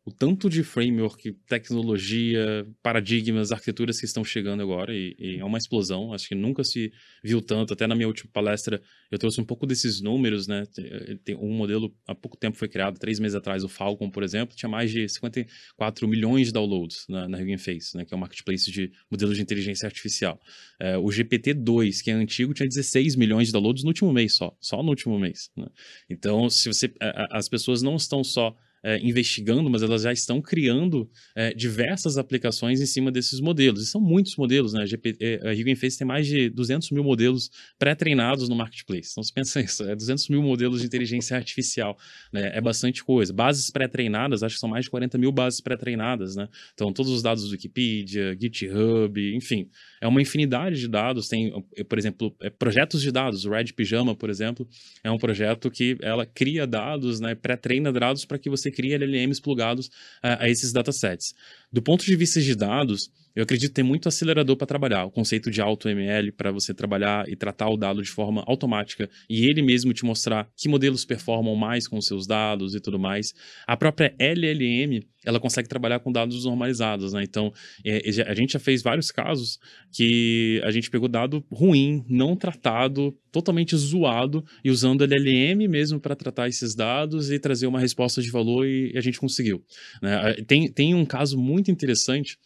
[0.05, 5.57] o tanto de framework, tecnologia, paradigmas, arquiteturas que estão chegando agora, e, e é uma
[5.57, 6.13] explosão.
[6.13, 6.91] Acho que nunca se
[7.23, 7.73] viu tanto.
[7.73, 10.65] Até na minha última palestra, eu trouxe um pouco desses números, né?
[10.73, 14.23] Tem- eh, um modelo há pouco tempo foi criado, três meses atrás, o Falcon, por
[14.23, 18.03] exemplo, tinha mais de 54 milhões de downloads na, na Hugging Face, né?
[18.03, 20.37] Que é um marketplace de modelos de inteligência artificial.
[20.79, 24.53] É, o GPT-2, que é antigo, tinha 16 milhões de downloads no último mês só.
[24.59, 25.49] Só no último mês.
[25.55, 25.67] né?
[26.09, 26.91] Então, se você,
[27.31, 32.81] as pessoas não estão só é, investigando, mas elas já estão criando é, diversas aplicações
[32.81, 33.81] em cima desses modelos.
[33.81, 34.83] E são muitos modelos, né?
[34.83, 39.09] A, GP, é, a Hugging Face tem mais de 200 mil modelos pré-treinados no marketplace.
[39.11, 41.97] Então, você pensa isso, é 200 mil modelos de inteligência artificial.
[42.31, 42.51] Né?
[42.53, 43.31] É bastante coisa.
[43.31, 46.49] Bases pré-treinadas, acho que são mais de 40 mil bases pré-treinadas, né?
[46.73, 49.69] Então, todos os dados do Wikipedia, GitHub, enfim,
[50.01, 51.29] é uma infinidade de dados.
[51.29, 51.53] Tem,
[51.87, 53.45] por exemplo, eh, projetos de dados.
[53.45, 54.67] O Red Pijama, por exemplo,
[55.03, 59.39] é um projeto que ela cria dados, né, pré-treina dados para que você crie LLMs
[59.39, 59.89] plugados
[60.21, 61.33] a, a esses datasets.
[61.71, 65.05] Do ponto de vista de dados, eu acredito ter muito acelerador para trabalhar.
[65.05, 69.45] O conceito de AutoML para você trabalhar e tratar o dado de forma automática e
[69.45, 73.33] ele mesmo te mostrar que modelos performam mais com seus dados e tudo mais.
[73.65, 77.23] A própria LLM, ela consegue trabalhar com dados normalizados, né?
[77.23, 77.51] Então,
[77.83, 79.57] é, a gente já fez vários casos
[79.91, 86.15] que a gente pegou dado ruim, não tratado, totalmente zoado, e usando LLM mesmo para
[86.15, 89.63] tratar esses dados e trazer uma resposta de valor e a gente conseguiu.
[90.01, 90.35] né?
[90.45, 92.37] Tem, tem um caso muito interessante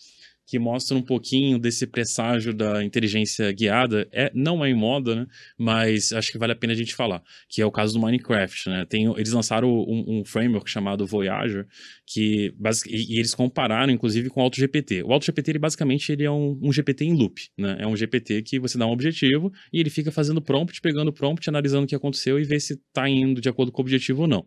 [0.48, 4.08] que mostra um pouquinho desse presságio da inteligência guiada.
[4.14, 5.28] É, não é em moda, né?
[5.58, 8.70] Mas acho que vale a pena a gente falar, que é o caso do Minecraft,
[8.70, 8.86] né?
[8.88, 11.68] Tem, eles lançaram um, um framework chamado Voyager,
[12.06, 12.54] que
[12.88, 15.04] e, e eles compararam, inclusive, com o AutoGPT.
[15.04, 17.76] O AutoGPT, ele basicamente, ele é um, um GPT em loop, né?
[17.80, 21.50] É um GPT que você dá um objetivo e ele fica fazendo prompt, pegando prompt,
[21.50, 24.28] analisando o que aconteceu e vê se está indo de acordo com o objetivo ou
[24.28, 24.46] não.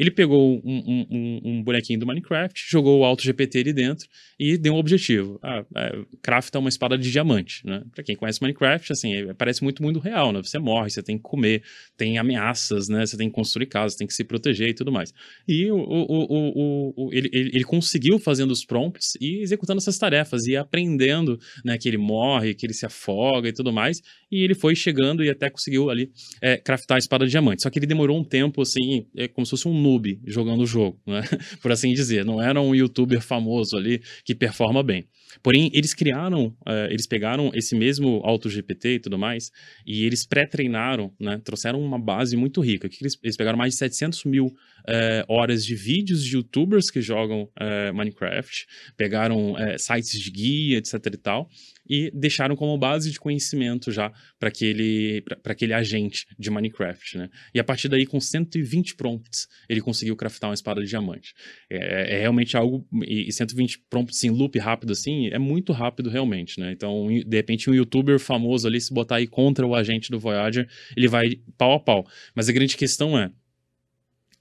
[0.00, 4.08] Ele pegou um, um, um, bonequinho do Minecraft, jogou o AutoGPT ali dentro
[4.38, 5.38] e deu um objetivo.
[5.42, 7.82] Ah, é, crafta uma espada de diamante, né?
[7.94, 10.40] Pra quem conhece Minecraft, assim, é, parece muito mundo real, né?
[10.42, 11.62] Você morre, você tem que comer,
[11.98, 13.04] tem ameaças, né?
[13.04, 15.12] Você tem que construir casa, tem que se proteger e tudo mais.
[15.46, 20.46] E o, o, o ele, ele, ele conseguiu fazendo os prompts e executando essas tarefas
[20.46, 21.76] e aprendendo, né?
[21.76, 24.00] Que ele morre, que ele se afoga e tudo mais.
[24.30, 27.62] E ele foi chegando e até conseguiu ali é, craftar a espada de diamante.
[27.62, 30.66] Só que ele demorou um tempo, assim, é como se fosse um noob jogando o
[30.66, 31.22] jogo, né?
[31.60, 32.24] Por assim dizer.
[32.24, 35.06] Não era um youtuber famoso ali que performa bem.
[35.42, 39.50] Porém, eles criaram, uh, eles pegaram esse mesmo AutoGPT e tudo mais,
[39.86, 42.88] e eles pré-treinaram, né, trouxeram uma base muito rica.
[42.88, 44.52] Que eles, eles pegaram mais de 700 mil uh,
[45.28, 48.66] horas de vídeos de youtubers que jogam uh, Minecraft,
[48.96, 51.48] pegaram sites de guia, etc e tal,
[51.90, 57.28] e deixaram como base de conhecimento já para aquele, pra, aquele agente de Minecraft, né?
[57.52, 61.34] E a partir daí, com 120 prompts, ele conseguiu craftar uma espada de diamante.
[61.68, 62.86] É, é realmente algo...
[63.04, 66.70] E 120 prompts em loop rápido assim, é muito rápido realmente, né?
[66.70, 70.68] Então, de repente, um youtuber famoso ali, se botar aí contra o agente do Voyager,
[70.96, 72.06] ele vai pau a pau.
[72.36, 73.32] Mas a grande questão é,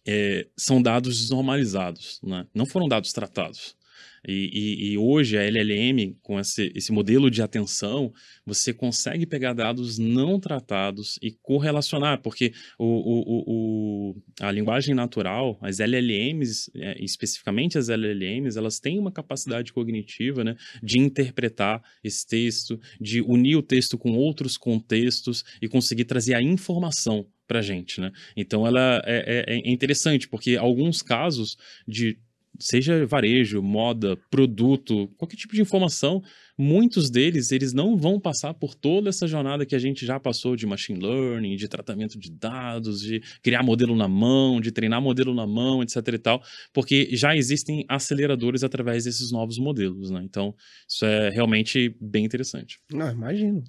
[0.05, 2.45] é são dados desnormalizados, né?
[2.53, 3.78] Não foram dados tratados.
[4.27, 8.13] E, e, e, hoje a LLM, com esse, esse, modelo de atenção,
[8.45, 15.57] você consegue pegar dados não tratados e correlacionar, porque o, o, o, a linguagem natural,
[15.61, 22.25] as LLMs, é, especificamente as LLMs, elas têm uma capacidade cognitiva né, de interpretar esse
[22.25, 27.99] texto, de unir o texto com outros contextos e conseguir trazer a informação para gente.
[27.99, 28.11] Né?
[28.37, 32.19] Então, ela é, é, é interessante, porque alguns casos de
[32.59, 36.21] seja varejo, moda, produto, qualquer tipo de informação,
[36.57, 40.55] muitos deles eles não vão passar por toda essa jornada que a gente já passou
[40.55, 45.33] de machine learning, de tratamento de dados, de criar modelo na mão, de treinar modelo
[45.33, 46.43] na mão, etc e tal,
[46.73, 50.21] porque já existem aceleradores através desses novos modelos, né?
[50.23, 50.53] Então,
[50.87, 52.77] isso é realmente bem interessante.
[52.91, 53.63] Não, imagino.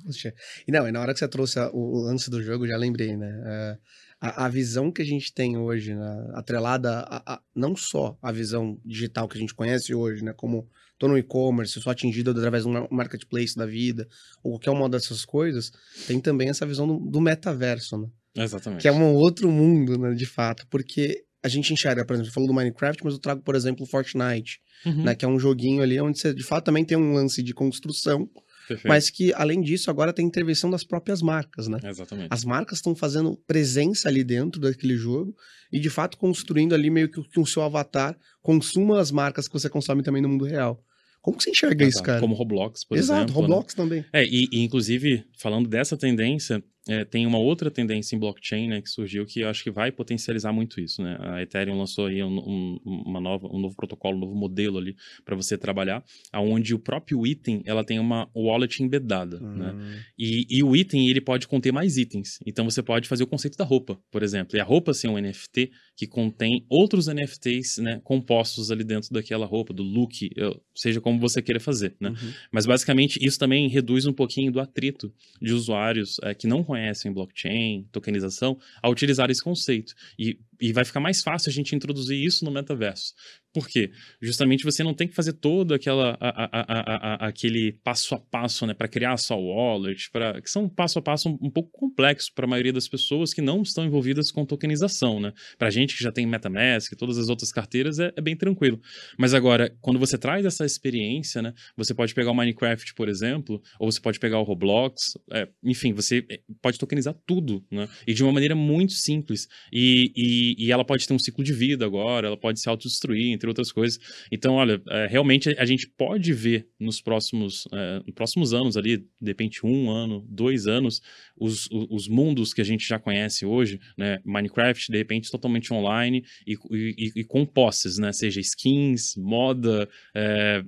[0.67, 3.77] E não, e na hora que você trouxe o lance do jogo, já lembrei, né?
[3.77, 8.19] Uh a, a, visão que a gente tem hoje, né, atrelada a, a, não só
[8.21, 12.31] a visão digital que a gente conhece hoje, né, como tô no e-commerce, sou atingido
[12.31, 14.07] através de um marketplace da vida,
[14.43, 15.73] ou qualquer uma dessas coisas,
[16.07, 18.09] tem também essa visão do, do metaverso, né?
[18.37, 18.83] Exatamente.
[18.83, 22.35] Que é um outro mundo, né, de fato, porque a gente enxerga, por exemplo, você
[22.35, 25.05] falou do Minecraft, mas eu trago, por exemplo, o Fortnite, uhum.
[25.05, 27.55] né, que é um joguinho ali onde você, de fato, também tem um lance de
[27.55, 28.29] construção,
[28.71, 28.89] Perfeito.
[28.89, 31.81] mas que, além disso, agora tem intervenção das próprias marcas, né?
[31.83, 32.29] Exatamente.
[32.31, 35.35] As marcas estão fazendo presença ali dentro daquele jogo
[35.73, 39.69] e, de fato, construindo ali meio que, o seu avatar consuma as marcas que você
[39.69, 40.81] consome também no mundo real.
[41.21, 42.21] Como que você enxerga isso, cara?
[42.21, 43.33] Como Roblox, por Exato, exemplo.
[43.33, 43.83] Exato, Roblox né?
[43.83, 44.05] também.
[44.13, 48.83] É, e, e, inclusive, falando dessa tendência, é, tem uma outra tendência em blockchain né,
[48.83, 51.01] que surgiu que eu acho que vai potencializar muito isso.
[51.01, 51.17] Né?
[51.21, 54.97] A Ethereum lançou aí um, um, uma nova, um novo protocolo, um novo modelo ali
[55.25, 56.03] para você trabalhar,
[56.35, 59.41] onde o próprio item ela tem uma wallet embedada.
[59.41, 59.55] Uhum.
[59.55, 59.73] Né?
[59.73, 60.01] Hum.
[60.19, 62.41] E, e, o item ele pode conter mais itens.
[62.45, 64.57] Então você pode fazer o conceito da roupa, por exemplo.
[64.57, 69.47] E a roupa ser um NFT que contém outros NFTs né, compostos ali dentro daquela
[69.47, 70.29] roupa, do look,
[70.75, 71.95] seja como você queira fazer.
[72.01, 72.09] Né?
[72.09, 72.33] Uhum.
[72.51, 76.80] Mas basicamente isso também reduz um pouquinho do atrito de usuários é, que não conhecem
[77.13, 79.95] blockchain, tokenização, a utilizar esse conceito.
[80.19, 83.15] E e vai ficar mais fácil a gente introduzir isso no metaverso.
[83.53, 83.91] Por quê?
[84.23, 88.65] Justamente você não tem que fazer todo aquela, a, a, a, aquele passo a passo
[88.65, 92.33] né, para criar sua wallet, pra, que são passo a passo um, um pouco complexo
[92.33, 95.19] para a maioria das pessoas que não estão envolvidas com tokenização.
[95.19, 95.33] Né?
[95.59, 98.81] Para gente que já tem MetaMask e todas as outras carteiras, é, é, bem tranquilo.
[99.19, 103.61] Mas agora, quando você traz essa experiência, né, você pode pegar o Minecraft, por exemplo,
[103.81, 107.89] ou você pode pegar o Roblox, é, enfim, você é, pode tokenizar tudo, né?
[108.07, 109.49] e de uma maneira muito simples.
[109.73, 113.33] e, e e, ela pode ter um ciclo de vida agora, ela pode se autodestruir,
[113.33, 113.99] entre outras coisas.
[114.31, 118.99] Então, olha, é, realmente a gente pode ver nos próximos, é, nos próximos anos ali,
[118.99, 121.01] de repente um ano, dois anos,
[121.37, 124.21] os, os mundos que a gente já conhece hoje, né?
[124.25, 128.13] Minecraft, de repente, totalmente online e, e, e com posses, né?
[128.13, 130.63] Seja skins, moda, é,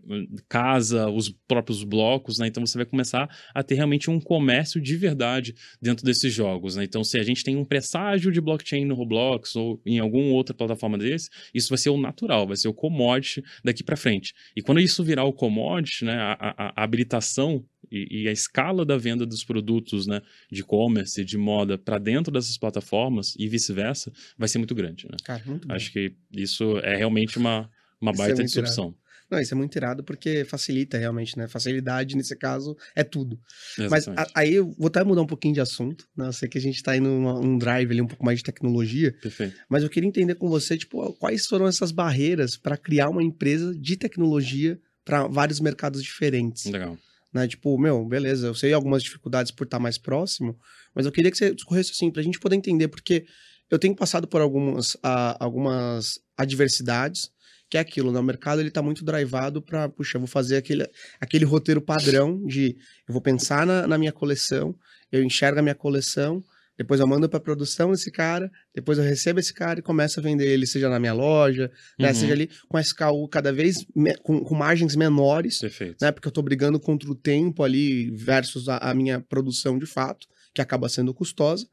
[0.49, 2.47] casa, os próprios blocos, né?
[2.47, 6.85] Então você vai começar a ter realmente um comércio de verdade dentro desses jogos, né?
[6.85, 10.55] Então, se a gente tem um presságio de blockchain no Roblox ou em alguma outra
[10.55, 14.35] plataforma desse, isso vai ser o natural, vai ser o commodity daqui para frente.
[14.57, 18.85] E quando isso virar o commodity, né, a, a, a habilitação e, e, a escala
[18.85, 24.13] da venda dos produtos né, de e-commerce de moda para dentro dessas plataformas e vice-versa
[24.39, 25.07] vai ser muito grande.
[25.11, 25.17] Né?
[25.25, 27.69] Cara, muito Acho que isso é realmente uma,
[28.01, 28.95] uma baita é disrupção.
[29.33, 31.49] Não, isso é muito irado porque facilita realmente, né?
[31.49, 33.41] Facilidade, nesse caso, é tudo.
[33.79, 34.09] Exatamente.
[34.11, 36.27] Mas a, aí eu vou até mudar um pouquinho de assunto, né?
[36.27, 39.11] Eu sei que a gente tá indo num drive ali um pouco mais de tecnologia.
[39.23, 39.57] Perfeito.
[39.71, 43.75] Mas eu queria entender com você, tipo, quais foram essas barreiras para criar uma empresa
[43.75, 46.67] de tecnologia para vários mercados diferentes.
[46.67, 46.99] Legal.
[47.33, 47.49] Né?
[47.49, 50.59] Tipo, meu, beleza, eu sei algumas dificuldades por estar mais próximo,
[50.95, 53.25] mas eu queria que você discorresse assim, pra gente poder entender, porque
[53.71, 57.31] eu tenho passado por algumas, uh, algumas adversidades,
[57.73, 58.21] que é aquilo, né?
[58.21, 60.87] O mercado ele tá muito drivado para, puxa, eu vou fazer aquele,
[61.19, 62.77] aquele roteiro padrão de
[63.09, 64.75] eu vou pensar na, na minha coleção,
[65.11, 66.45] eu enxergo a minha coleção,
[66.77, 70.23] depois eu mando para produção desse cara, depois eu recebo esse cara e começo a
[70.23, 72.15] vender ele, seja na minha loja, né, uhum.
[72.15, 75.97] seja ali com SKU cada vez me, com, com, margens menores, Perfeito.
[76.03, 76.13] né?
[76.13, 80.29] Porque eu estou brigando contra o tempo ali versus a, a minha produção de fato,
[80.53, 81.67] que acaba sendo custosa,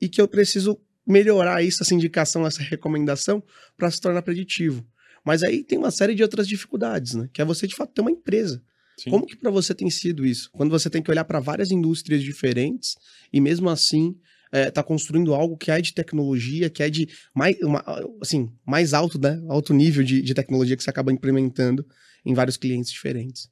[0.00, 3.42] e que eu preciso melhorar isso, essa indicação, essa recomendação,
[3.76, 4.82] para se tornar preditivo.
[5.26, 7.28] Mas aí tem uma série de outras dificuldades, né?
[7.32, 8.62] Que é você, de fato, ter uma empresa.
[8.96, 9.10] Sim.
[9.10, 10.48] Como que para você tem sido isso?
[10.52, 12.94] Quando você tem que olhar para várias indústrias diferentes
[13.32, 14.16] e mesmo assim
[14.52, 17.84] é, tá construindo algo que é de tecnologia, que é de mais, uma,
[18.22, 19.42] assim, mais alto, né?
[19.48, 21.84] Alto nível de, de tecnologia que você acaba implementando
[22.24, 23.50] em vários clientes diferentes.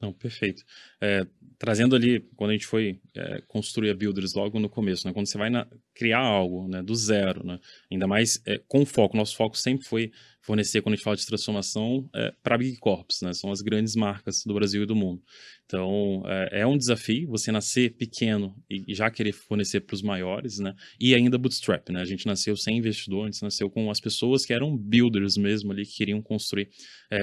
[0.00, 0.62] Não, perfeito.
[1.00, 1.26] É,
[1.58, 5.12] trazendo ali, quando a gente foi é, construir a Builders logo no começo, né?
[5.12, 5.66] Quando você vai na,
[6.00, 7.60] criar algo né, do zero, né?
[7.92, 9.18] Ainda mais é, com foco.
[9.18, 10.10] Nosso foco sempre foi
[10.40, 13.34] fornecer, quando a gente fala de transformação, é, para Big Corps, né?
[13.34, 15.22] São as grandes marcas do Brasil e do mundo.
[15.66, 20.58] Então, é, é um desafio você nascer pequeno e, já querer fornecer para os maiores,
[20.58, 20.74] né?
[20.98, 22.00] E ainda bootstrap, né?
[22.00, 25.70] A gente nasceu sem investidor, a gente nasceu com as pessoas que eram builders mesmo
[25.70, 26.70] ali, que queriam construir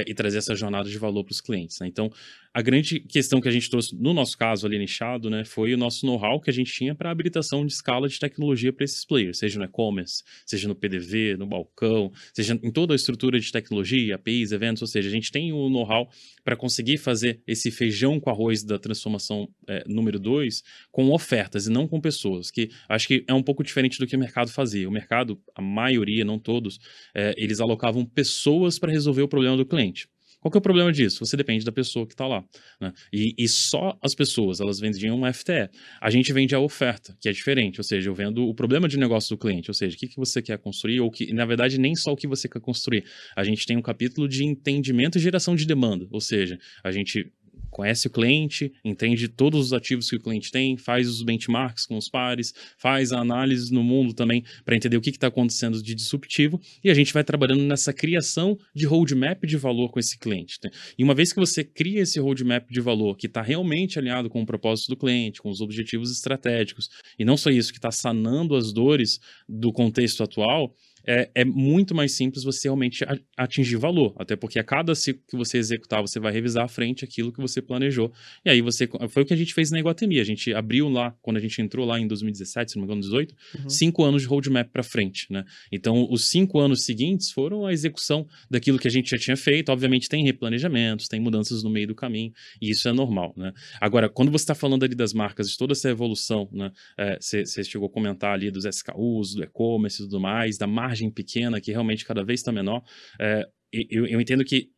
[0.05, 1.87] e trazer essa jornada de valor para os clientes, né?
[1.87, 2.11] Então,
[2.53, 5.45] a grande questão que a gente trouxe, no nosso caso ali nichado, né?
[5.45, 8.85] Foi o nosso know-how que a gente tinha para habilitação de escala de tecnologia para
[8.85, 13.39] esses players, seja no e-commerce, seja no PDV, no balcão, seja em toda a estrutura
[13.39, 16.09] de tecnologia, APIs, eventos, ou seja, a gente tem o know-how
[16.43, 21.71] para conseguir fazer esse feijão com arroz da transformação é, número dois com ofertas e
[21.71, 24.87] não com pessoas, que acho que é um pouco diferente do que o mercado fazia.
[24.87, 26.79] O mercado, a maioria, não todos,
[27.13, 30.07] é, eles alocavam pessoas para resolver o problema do cliente.
[30.47, 31.25] Qual que é o problema disso?
[31.25, 32.41] Você depende da pessoa que está lá.
[32.79, 32.93] Né?
[33.11, 35.69] E, e, só as pessoas, elas vendiam um FTE.
[35.99, 37.81] A gente vende a oferta, que é diferente.
[37.81, 39.69] Ou seja, eu vendo o problema de negócio do cliente.
[39.69, 42.15] Ou seja, o que, que você quer construir, ou que, na verdade, nem só o
[42.15, 43.03] que você quer construir.
[43.35, 46.07] A gente tem um capítulo de entendimento e geração de demanda.
[46.11, 47.29] Ou seja, a gente
[47.69, 51.97] conhece o cliente, entende todos os ativos que o cliente tem, faz os benchmarks com
[51.97, 55.93] os pares, faz a análise no mundo também para entender o que está acontecendo de
[55.93, 60.57] disruptivo e a gente vai trabalhando nessa criação de roadmap de valor com esse cliente.
[60.63, 60.69] Né?
[60.97, 64.41] E uma vez que você cria esse roadmap de valor que está realmente alinhado com
[64.41, 68.55] o propósito do cliente, com os objetivos estratégicos, e não só isso, que está sanando
[68.55, 70.73] as dores do contexto atual,
[71.07, 74.13] é, é, muito mais simples você realmente atingir valor.
[74.17, 77.39] Até porque a cada ciclo que você executar, você vai revisar à frente aquilo que
[77.39, 78.11] você planejou.
[78.45, 78.87] E aí você.
[79.09, 80.19] Foi o que a gente fez na Iguatemi.
[80.19, 83.01] A gente abriu lá, quando a gente entrou lá em 2017, se não me engano,
[83.01, 83.69] 18, uhum.
[83.69, 85.27] cinco anos de roadmap para frente.
[85.29, 85.43] Né?
[85.71, 89.71] Então, os cinco anos seguintes foram a execução daquilo que a gente já tinha feito.
[89.71, 93.33] Obviamente, tem replanejamentos, tem mudanças no meio do caminho, e isso é normal.
[93.37, 93.53] Né?
[93.79, 96.71] Agora, quando você está falando ali das marcas, de toda essa evolução, né?
[97.19, 100.96] Você é, chegou a comentar ali dos SKUs, do e-commerce e tudo mais, da margem
[100.97, 102.83] margem pequena que realmente cada vez está menor,
[103.19, 104.69] é, eu, eu entendo que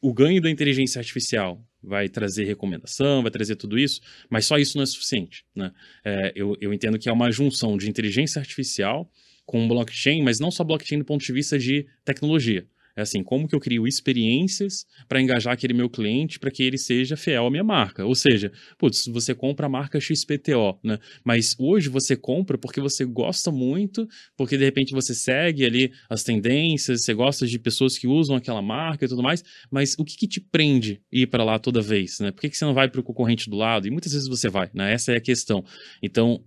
[0.00, 4.76] o ganho da inteligência artificial vai trazer recomendação, vai trazer tudo isso, mas só isso
[4.76, 5.44] não é suficiente.
[5.54, 5.72] Né?
[6.04, 9.10] É, eu, eu entendo que é uma junção de inteligência artificial
[9.44, 12.66] com blockchain, mas não só blockchain do ponto de vista de tecnologia.
[12.98, 16.76] É assim, como que eu crio experiências para engajar aquele meu cliente para que ele
[16.76, 18.04] seja fiel à minha marca.
[18.04, 20.98] Ou seja, putz, você compra a marca XPTO, né?
[21.22, 26.24] Mas hoje você compra porque você gosta muito, porque de repente você segue ali as
[26.24, 30.16] tendências, você gosta de pessoas que usam aquela marca e tudo mais, mas o que,
[30.16, 32.32] que te prende ir para lá toda vez, né?
[32.32, 33.86] Por que, que você não vai para o concorrente do lado?
[33.86, 34.92] E muitas vezes você vai, né?
[34.92, 35.64] Essa é a questão.
[36.02, 36.42] Então,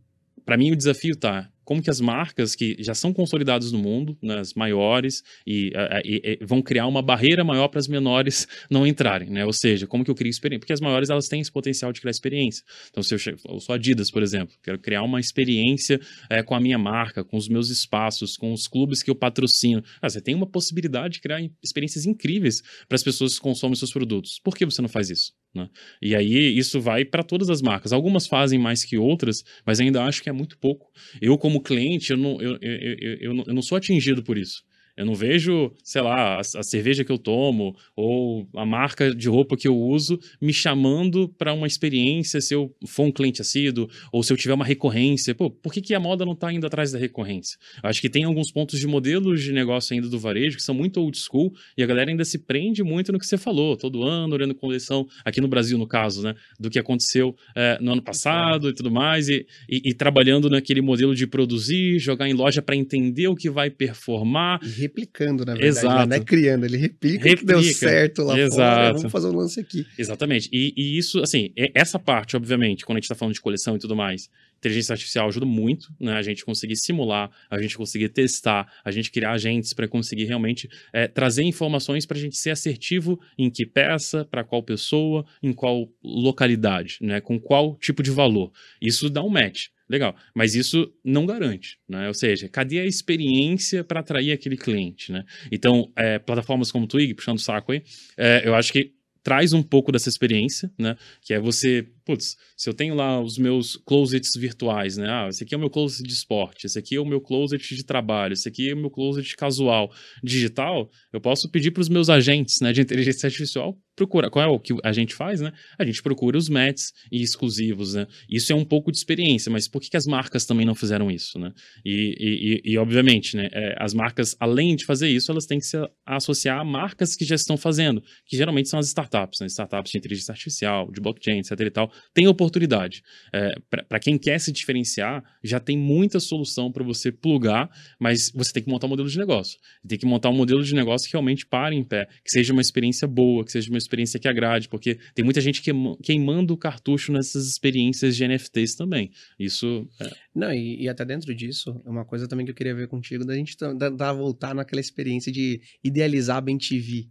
[0.45, 4.17] para mim o desafio tá como que as marcas que já são consolidadas no mundo,
[4.21, 5.71] né, as maiores, e,
[6.03, 9.45] e, e vão criar uma barreira maior para as menores não entrarem, né?
[9.45, 10.59] Ou seja, como que eu crio experiência?
[10.59, 12.61] Porque as maiores elas têm esse potencial de criar experiência.
[12.89, 15.97] Então, se eu, eu sou Adidas, por exemplo, quero criar uma experiência
[16.29, 19.81] é, com a minha marca, com os meus espaços, com os clubes que eu patrocino.
[20.01, 23.93] Ah, você tem uma possibilidade de criar experiências incríveis para as pessoas que consomem seus
[23.93, 24.41] produtos.
[24.43, 25.31] Por que você não faz isso?
[25.53, 25.69] Né?
[26.01, 27.91] E aí isso vai para todas as marcas.
[27.91, 30.91] Algumas fazem mais que outras, mas ainda acho que é muito pouco.
[31.21, 34.63] Eu, como cliente, eu não, eu, eu, eu, eu, não sou atingido por isso.
[34.95, 39.29] Eu não vejo, sei lá, a, a, cerveja que eu tomo ou a marca de
[39.29, 43.89] roupa que eu uso me chamando para uma experiência se eu for um cliente assíduo
[44.11, 45.33] ou se eu tiver uma recorrência.
[45.33, 47.57] Pô, por que, que a moda não está indo atrás da recorrência?
[47.83, 50.99] Acho que tem alguns pontos de modelos de negócio ainda do varejo que são muito
[50.99, 54.35] old school e a galera ainda se prende muito no que você falou, todo ano
[54.35, 58.69] olhando coleção, aqui no Brasil, no caso, né, do que aconteceu é, no ano passado
[58.69, 62.75] e tudo mais, e, e, e, trabalhando naquele modelo de produzir, jogar em loja para
[62.75, 65.75] entender o que vai performar replicando, na verdade.
[65.75, 65.79] Né?
[65.79, 66.09] Exato.
[66.09, 67.37] Não é criando, ele replica, replica.
[67.37, 68.57] que deu certo lá Exato.
[68.57, 68.93] fora.
[68.93, 69.85] Vamos fazer um lance aqui.
[69.97, 70.49] Exatamente.
[70.51, 73.79] E, e isso, assim, essa parte, obviamente, quando a gente está falando de coleção e
[73.79, 74.29] tudo mais,
[74.61, 76.13] inteligência artificial ajuda muito, né?
[76.13, 80.69] A gente conseguir simular, a gente conseguir testar, a gente criar agentes para conseguir realmente
[80.93, 85.51] é, trazer informações para a gente ser assertivo em que peça, para qual pessoa, em
[85.51, 87.19] qual localidade, né?
[87.19, 88.51] Com qual tipo de valor.
[88.79, 89.67] Isso dá um match.
[89.91, 92.07] Legal, mas isso não garante, né?
[92.07, 95.25] Ou seja, cadê a experiência para atrair aquele cliente, né?
[95.51, 97.83] Então, é, plataformas como Twig, puxando o saco aí,
[98.17, 100.95] é, eu acho que traz um pouco dessa experiência, né?
[101.21, 105.07] Que é você putz, se eu tenho lá os meus closets virtuais, né?
[105.09, 107.75] Ah, esse aqui é o meu closet de esporte, esse aqui é o meu closet
[107.75, 109.91] de trabalho, esse aqui é o meu closet casual
[110.23, 114.29] digital, eu posso pedir para os meus agentes, né, de inteligência artificial procurar.
[114.29, 115.51] Qual é o que a gente faz, né?
[115.77, 118.07] A gente procura os matches e exclusivos, né?
[118.29, 121.11] Isso é um pouco de experiência, mas por que, que as marcas também não fizeram
[121.11, 121.51] isso, né?
[121.85, 125.65] E, e, e obviamente, né, é, as marcas, além de fazer isso, elas têm que
[125.65, 129.47] se associar a marcas que já estão fazendo, que geralmente são as startups, né?
[129.47, 133.03] Startups de inteligência artificial, de blockchain, etc e tal tem oportunidade.
[133.33, 133.55] É,
[133.87, 138.63] para quem quer se diferenciar, já tem muita solução para você plugar, mas você tem
[138.63, 139.59] que montar um modelo de negócio.
[139.87, 142.61] Tem que montar um modelo de negócio que realmente pare em pé, que seja uma
[142.61, 145.61] experiência boa, que seja uma experiência que agrade, porque tem muita gente
[146.01, 149.11] queimando o cartucho nessas experiências de NFTs também.
[149.39, 149.87] Isso.
[149.99, 150.09] É...
[150.35, 153.35] Não, e, e, até dentro disso, uma coisa também que eu queria ver contigo, da
[153.35, 157.07] gente da voltar naquela experiência de idealizar a BenTV.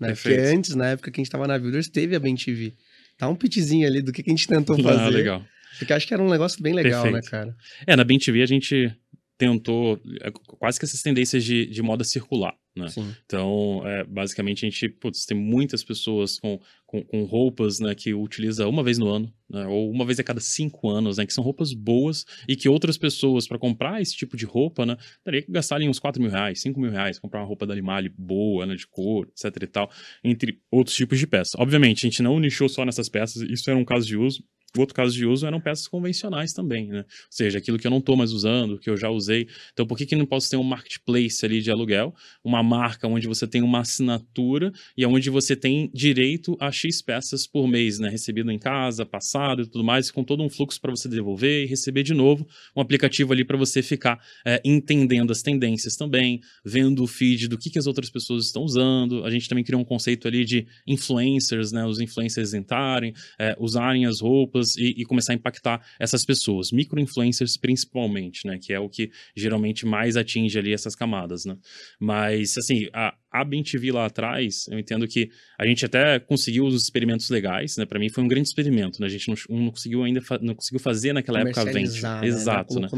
[0.00, 0.14] Né?
[0.14, 2.74] Porque antes, na época que a gente estava na Builders, teve a BenTV.
[3.18, 5.02] Dá um pitchzinho ali do que, que a gente tentou ah, fazer.
[5.02, 5.44] Ah, legal.
[5.78, 7.24] Porque acho que era um negócio bem legal, né, Perfeito.
[7.24, 7.56] né, cara?
[7.86, 8.92] É, na BenTV a gente
[9.38, 12.54] tentou é, quase que essas tendências de, de moda circular.
[12.76, 12.86] Né?
[13.24, 18.14] Então, é, basicamente, a gente putz, tem muitas pessoas com, com, com, roupas né, que
[18.14, 21.32] utiliza uma vez no ano, né, ou uma vez a cada cinco anos, né, que
[21.32, 25.42] são roupas boas e que outras pessoas, para comprar esse tipo de roupa, né, teria
[25.42, 28.08] que gastar ali uns 4 mil reais, 5 mil reais, comprar uma roupa da Limale
[28.08, 29.90] boa, né, de cor, etc e tal,
[30.22, 31.54] entre outros tipos de peças.
[31.58, 34.42] Obviamente, a gente não nichou só nessas peças, isso era um caso de uso,
[34.76, 36.98] outro caso de uso eram peças convencionais também, né?
[36.98, 39.48] Ou seja, aquilo que eu não estou mais usando, que eu já usei.
[39.72, 42.14] Então, por que, que não posso ter um marketplace ali de aluguel?
[42.44, 47.46] Uma marca onde você tem uma assinatura e onde você tem direito a X peças
[47.46, 48.10] por mês, né?
[48.10, 51.66] Recebido em casa, passado e tudo mais, com todo um fluxo para você devolver e
[51.66, 52.46] receber de novo.
[52.76, 57.56] Um aplicativo ali para você ficar é, entendendo as tendências também, vendo o feed do
[57.56, 59.24] que, que as outras pessoas estão usando.
[59.24, 61.86] A gente também criou um conceito ali de influencers, né?
[61.86, 67.56] Os influencers entrarem, é, usarem as roupas e, e, começar a impactar essas pessoas, micro-influencers
[67.56, 68.58] principalmente, né?
[68.58, 71.56] Que é o que geralmente mais atinge ali essas camadas, né?
[71.98, 76.82] Mas, assim, a, a BenTV lá atrás, eu entendo que a gente até conseguiu os
[76.82, 77.84] experimentos legais, né?
[77.84, 79.06] Para mim foi um grande experimento, né?
[79.06, 82.00] A gente não, não conseguiu ainda não conseguiu fazer naquela época a vende.
[82.00, 82.20] Né?
[82.26, 82.88] Exato, né?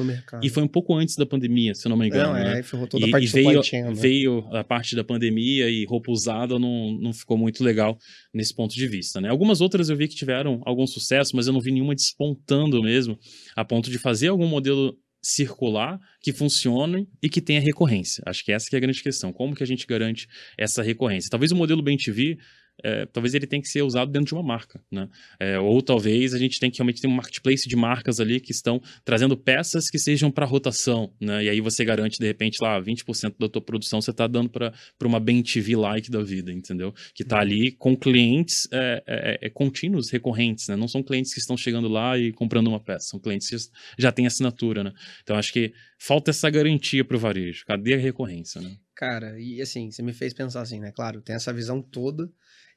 [0.43, 2.63] E foi um pouco antes da pandemia, se eu não me engano, não, é, né?
[2.63, 3.93] Foi toda e, a parte e veio, né?
[3.93, 7.99] veio a parte da pandemia e roupa usada não, não ficou muito legal
[8.33, 9.29] nesse ponto de vista, né?
[9.29, 13.19] Algumas outras eu vi que tiveram algum sucesso, mas eu não vi nenhuma despontando mesmo
[13.57, 18.23] a ponto de fazer algum modelo circular, que funcione e que tenha recorrência.
[18.27, 19.33] Acho que essa que é a grande questão.
[19.33, 21.31] Como que a gente garante essa recorrência?
[21.31, 22.39] Talvez o modelo BenTV
[22.83, 25.09] é, talvez ele tenha que ser usado dentro de uma marca, né?
[25.39, 28.53] É, ou talvez a gente tenha que realmente ter um marketplace de marcas ali que
[28.53, 31.45] estão trazendo peças que sejam para rotação, né?
[31.45, 34.73] E aí você garante, de repente, lá, 20% da tua produção você está dando para
[35.03, 36.95] uma bem TV like da vida, entendeu?
[37.15, 40.77] Que está ali com clientes é, é, é, contínuos, recorrentes, né?
[40.77, 44.13] Não são clientes que estão chegando lá e comprando uma peça, são clientes que já
[44.13, 44.93] têm assinatura, né?
[45.23, 47.65] Então acho que falta essa garantia para o varejo.
[47.67, 48.77] Cadê a recorrência, né?
[48.95, 50.93] Cara, e assim, você me fez pensar assim, né?
[50.93, 52.31] Claro, tem essa visão toda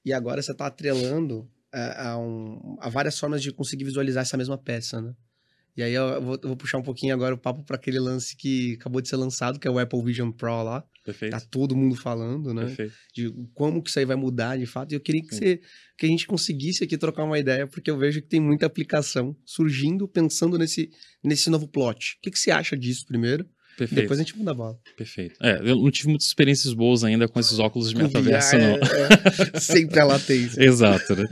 [0.05, 4.21] e agora você está atrelando a, é, a, um, a, várias formas de conseguir visualizar
[4.21, 5.13] essa mesma peça, né?
[5.75, 8.35] E aí eu vou, eu vou puxar um pouquinho agora o papo para aquele lance
[8.35, 10.83] que acabou de ser lançado, que é o Apple Vision Pro lá.
[11.03, 11.31] Perfeito.
[11.31, 12.65] Tá todo mundo falando, né?
[12.65, 12.93] Perfeito.
[13.13, 14.91] De como que isso aí vai mudar de fato.
[14.91, 15.59] E eu queria que, você,
[15.97, 19.35] que a gente conseguisse aqui trocar uma ideia, porque eu vejo que tem muita aplicação
[19.43, 20.91] surgindo pensando nesse,
[21.23, 22.17] nesse novo plot.
[22.17, 23.49] O que, que você acha disso primeiro?
[23.77, 24.01] Perfeito.
[24.01, 24.79] Depois a gente muda a bola.
[24.95, 25.35] Perfeito.
[25.41, 28.75] É, eu não tive muitas experiências boas ainda com esses óculos de metaverso, não.
[28.75, 29.59] É, é.
[29.59, 30.61] Sempre a latência.
[30.63, 31.25] Exato, né?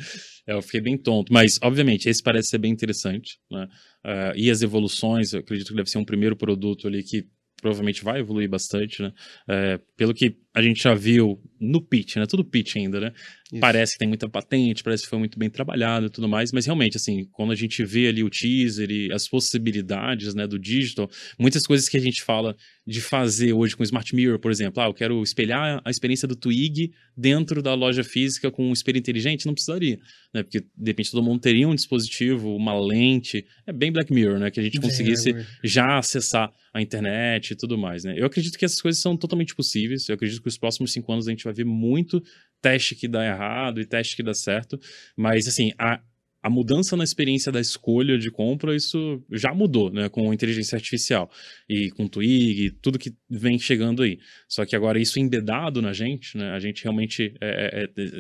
[0.48, 1.32] É, eu fiquei bem tonto.
[1.32, 3.38] Mas, obviamente, esse parece ser bem interessante.
[3.50, 3.68] Né?
[4.06, 7.26] Uh, e as evoluções, eu acredito que deve ser um primeiro produto ali que
[7.62, 9.14] provavelmente vai evoluir bastante, né?
[9.48, 12.26] É, pelo que a gente já viu no pitch, né?
[12.26, 13.14] Tudo pitch ainda, né?
[13.52, 13.60] Isso.
[13.60, 16.66] Parece que tem muita patente, parece que foi muito bem trabalhado e tudo mais, mas
[16.66, 21.10] realmente, assim, quando a gente vê ali o teaser e as possibilidades, né, do digital,
[21.38, 22.56] muitas coisas que a gente fala
[22.88, 26.28] de fazer hoje com o Smart Mirror, por exemplo, ah, eu quero espelhar a experiência
[26.28, 30.00] do Twig dentro da loja física com um espelho inteligente, não precisaria,
[30.34, 30.44] né?
[30.44, 34.50] Porque, de repente, todo mundo teria um dispositivo, uma lente, é bem Black Mirror, né?
[34.50, 38.16] Que a gente conseguisse é, já acessar a internet e tudo mais, né?
[38.18, 41.28] Eu acredito que essas coisas são totalmente possíveis, eu acredito que os próximos cinco anos
[41.28, 42.22] a gente vai ver muito
[42.62, 44.80] teste que dá errado e teste que dá certo.
[45.16, 46.02] Mas, assim, a,
[46.44, 51.30] a mudança na experiência da escolha de compra, isso já mudou, né, com inteligência artificial
[51.70, 54.20] e com Twig, tudo que vem chegando aí.
[54.48, 58.20] Só que agora isso embedado na gente, né, a gente realmente, é, é, é,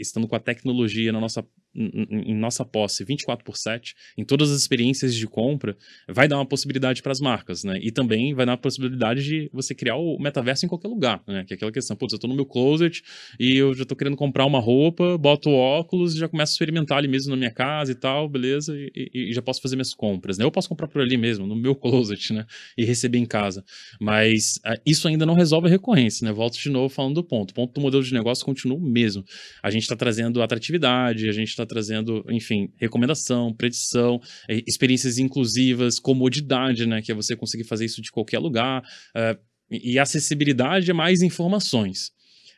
[0.00, 1.44] estando com a tecnologia na nossa
[1.74, 5.76] em nossa posse 24 por 7, em todas as experiências de compra,
[6.08, 7.78] vai dar uma possibilidade para as marcas, né?
[7.80, 11.44] E também vai dar uma possibilidade de você criar o metaverso em qualquer lugar, né?
[11.44, 13.02] Que é aquela questão, putz, eu estou no meu closet
[13.40, 16.98] e eu já estou querendo comprar uma roupa, boto óculos e já começo a experimentar
[16.98, 18.76] ali mesmo na minha casa e tal, beleza?
[18.76, 20.44] E, e, e já posso fazer minhas compras, né?
[20.44, 22.44] Eu posso comprar por ali mesmo, no meu closet, né?
[22.76, 23.64] E receber em casa.
[24.00, 26.32] Mas uh, isso ainda não resolve a recorrência, né?
[26.32, 27.50] Volto de novo falando do ponto.
[27.52, 29.24] O ponto do modelo de negócio continua o mesmo.
[29.62, 35.18] A gente está trazendo atratividade, a gente está está trazendo, enfim, recomendação, predição, é, experiências
[35.18, 37.00] inclusivas, comodidade, né?
[37.02, 38.82] Que é você conseguir fazer isso de qualquer lugar.
[39.16, 39.38] Uh,
[39.70, 42.10] e acessibilidade a mais informações.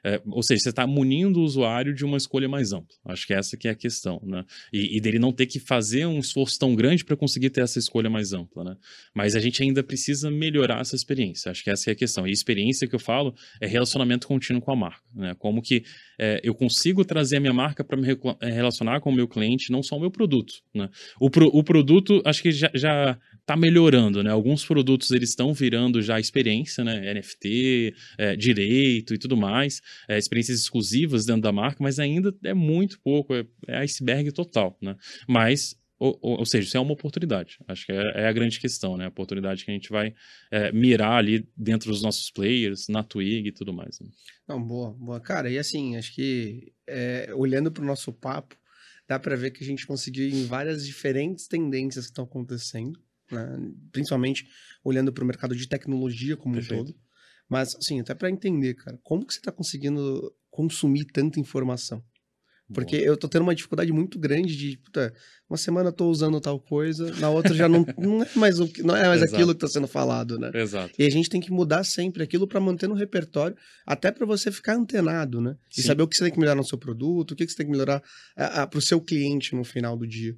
[0.05, 2.95] É, ou seja, você está munindo o usuário de uma escolha mais ampla.
[3.07, 4.45] Acho que essa que é a questão, né?
[4.71, 7.79] E, e dele não ter que fazer um esforço tão grande para conseguir ter essa
[7.79, 8.77] escolha mais ampla, né?
[9.15, 11.51] Mas a gente ainda precisa melhorar essa experiência.
[11.51, 12.27] Acho que essa é a questão.
[12.27, 15.35] E experiência que eu falo é relacionamento contínuo com a marca, né?
[15.39, 15.85] Como que
[16.19, 18.07] é, eu consigo trazer a minha marca para me
[18.41, 20.91] é, relacionar com o meu cliente, não só o meu produto, né?
[21.19, 24.31] O, pro, o produto, acho que já, já tá melhorando, né?
[24.31, 27.13] Alguns produtos eles estão virando já experiência, né?
[27.13, 32.55] NFT, é, direito e tudo mais, é, experiências exclusivas dentro da marca, mas ainda é
[32.55, 34.97] muito pouco, é, é iceberg total, né?
[35.29, 37.59] Mas ou, ou, ou, seja, isso é uma oportunidade.
[37.69, 39.07] Acho que é, é, a grande questão, né?
[39.07, 40.15] A oportunidade que a gente vai
[40.51, 44.01] é, mirar ali dentro dos nossos players, na Twig e tudo mais.
[44.01, 44.09] Né?
[44.47, 45.21] Não, boa, boa.
[45.21, 48.57] Cara, e assim, acho que é, olhando para o nosso papo,
[49.09, 52.99] dá para ver que a gente conseguiu em várias diferentes tendências que estão acontecendo
[53.35, 53.73] né?
[53.93, 54.47] principalmente
[54.83, 56.83] olhando para o mercado de tecnologia como Perfeito.
[56.83, 56.99] um todo.
[57.49, 62.03] Mas, assim, até para entender, cara, como que você está conseguindo consumir tanta informação?
[62.73, 63.09] Porque Boa.
[63.09, 65.13] eu tô tendo uma dificuldade muito grande de, puta,
[65.49, 68.71] uma semana eu tô usando tal coisa, na outra já não, não é mais, o,
[68.79, 70.51] não é mais aquilo que tá sendo falado, né?
[70.55, 70.95] Exato.
[70.99, 73.55] E a gente tem que mudar sempre aquilo para manter no repertório,
[73.87, 75.57] até para você ficar antenado, né?
[75.71, 75.83] Sim.
[75.83, 77.67] E saber o que você tem que melhorar no seu produto, o que você tem
[77.67, 78.03] que melhorar
[78.35, 80.35] para o seu cliente no final do dia.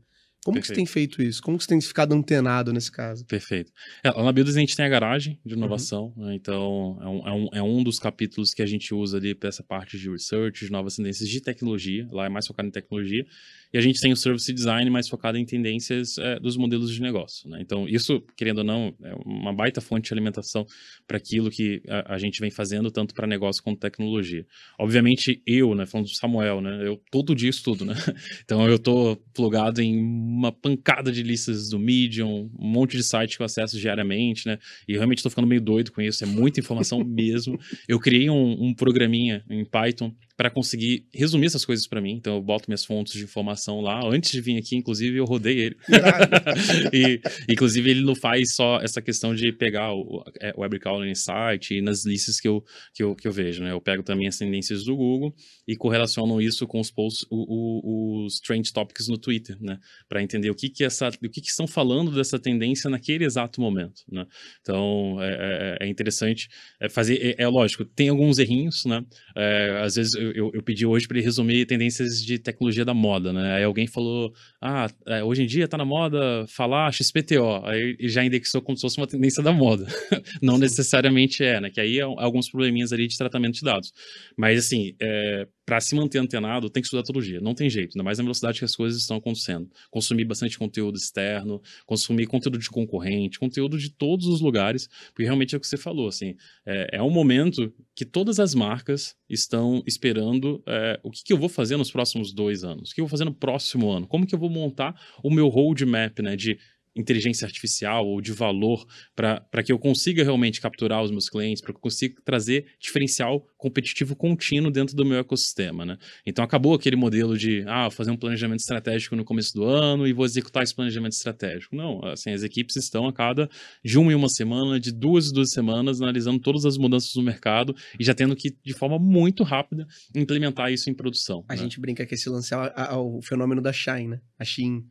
[0.47, 0.63] Como Perfeito.
[0.63, 1.43] que você tem feito isso?
[1.43, 3.27] Como que você tem ficado antenado nesse caso?
[3.27, 3.73] Perfeito.
[4.05, 6.27] É, lá na Builders a gente tem a garagem de inovação, uhum.
[6.27, 6.37] né?
[6.37, 9.49] então é um, é, um, é um dos capítulos que a gente usa ali para
[9.49, 12.07] essa parte de research, de novas tendências de tecnologia.
[12.13, 13.27] Lá é mais focado em tecnologia.
[13.73, 17.01] E a gente tem o service design mais focado em tendências é, dos modelos de
[17.01, 17.49] negócio.
[17.49, 17.59] Né?
[17.61, 20.67] Então, isso, querendo ou não, é uma baita fonte de alimentação
[21.07, 24.47] para aquilo que a, a, gente vem fazendo, tanto para negócio quanto tecnologia.
[24.79, 27.95] Obviamente, eu, né, falando do Samuel, né, eu todo dia estudo, né?
[28.45, 33.37] Então, eu estou plugado em uma pancada de listas do Medium, um monte de sites
[33.37, 34.59] que eu acesso diariamente, né?
[34.87, 37.59] E realmente estou ficando meio doido com isso, é muita informação mesmo.
[37.89, 42.13] Eu criei um, um programinha em Python para conseguir resumir essas coisas para mim.
[42.13, 44.01] Então eu boto minhas fontes de informação lá.
[44.05, 45.77] Antes de vir aqui, inclusive, eu rodei ele.
[46.93, 51.11] e, inclusive, ele não faz só essa questão de pegar o, é, o Web Crawler
[51.11, 52.63] Insight e nas listas que eu,
[52.95, 53.63] que, eu, que eu vejo.
[53.63, 53.73] Né?
[53.73, 55.35] Eu pego também as tendências do Google
[55.67, 59.79] e correlaciono isso com os posts, o, o, os trend topics no Twitter, né?
[60.09, 63.61] Para entender o que que essa, o que que estão falando dessa tendência naquele exato
[63.61, 64.27] momento, né?
[64.61, 66.49] Então é, é, é interessante
[66.81, 67.37] é, fazer.
[67.39, 69.05] É, é, lógico, tem alguns errinhos, né?
[69.35, 73.33] É, às vezes eu, eu, pedi hoje para ele resumir tendências de tecnologia da moda,
[73.33, 73.57] né?
[73.57, 77.65] Aí alguém falou, ah, é, hoje em dia tá na moda falar XPTO.
[77.65, 79.87] Aí já indexou como se fosse uma tendência da moda.
[80.43, 81.71] Não necessariamente é, né?
[81.71, 83.93] Que aí é alguns probleminhas ali de tratamento de dados.
[84.37, 87.41] Mas assim, é, para se manter antenado, tem que estudar todo dia.
[87.41, 89.69] Não tem jeito, ainda mais na velocidade que as coisas estão acontecendo.
[89.91, 95.57] Consumir bastante conteúdo externo, consumir conteúdo de concorrente, conteúdo de todos os lugares, porque realmente
[95.57, 99.83] é o que você falou, assim, é, é um momento que todas as marcas estão
[99.87, 103.05] esperando é, o que, que, eu vou fazer nos próximos dois anos, o que eu
[103.05, 106.59] vou fazer no próximo ano, como que eu vou montar o meu roadmap, né, de
[106.97, 111.73] inteligência artificial ou de valor para que eu consiga realmente capturar os meus clientes, para
[111.73, 115.99] que eu consiga trazer diferencial competitivo contínuo dentro do meu ecossistema, né?
[116.25, 120.13] Então acabou aquele modelo de, ah, fazer um planejamento estratégico no começo do ano e
[120.13, 121.77] vou executar esse planejamento estratégico.
[121.77, 123.49] Não, assim, as equipes estão a cada
[123.85, 127.23] de uma em uma semana, de duas em duas semanas, analisando todas as mudanças no
[127.23, 131.45] mercado e já tendo que, de forma muito rápida, implementar isso em produção.
[131.49, 131.63] A né?
[131.63, 134.21] gente brinca que esse lance é o fenômeno da Shine, né?
[134.39, 134.87] A Shein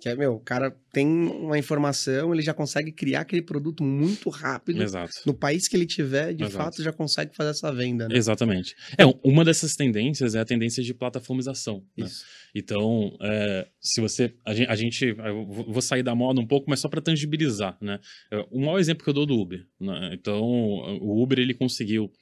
[0.00, 4.28] que é, meu, o cara tem uma informação, ele já consegue criar aquele produto muito
[4.28, 4.82] rápido.
[4.82, 5.12] Exato.
[5.24, 6.56] No país que ele tiver, de Exato.
[6.56, 8.16] fato, já consegue fazer essa venda, né?
[8.16, 8.74] Exatamente.
[8.98, 11.84] É, uma dessas tendências é a tendência de plataformização.
[11.96, 12.06] Né?
[12.54, 14.34] Então, é, se você.
[14.44, 15.04] A gente, a gente.
[15.06, 17.98] Eu vou sair da moda um pouco, mas só para tangibilizar, né?
[18.30, 19.66] É, o maior exemplo que eu dou do Uber.
[19.80, 20.10] Né?
[20.12, 22.12] Então, o Uber ele conseguiu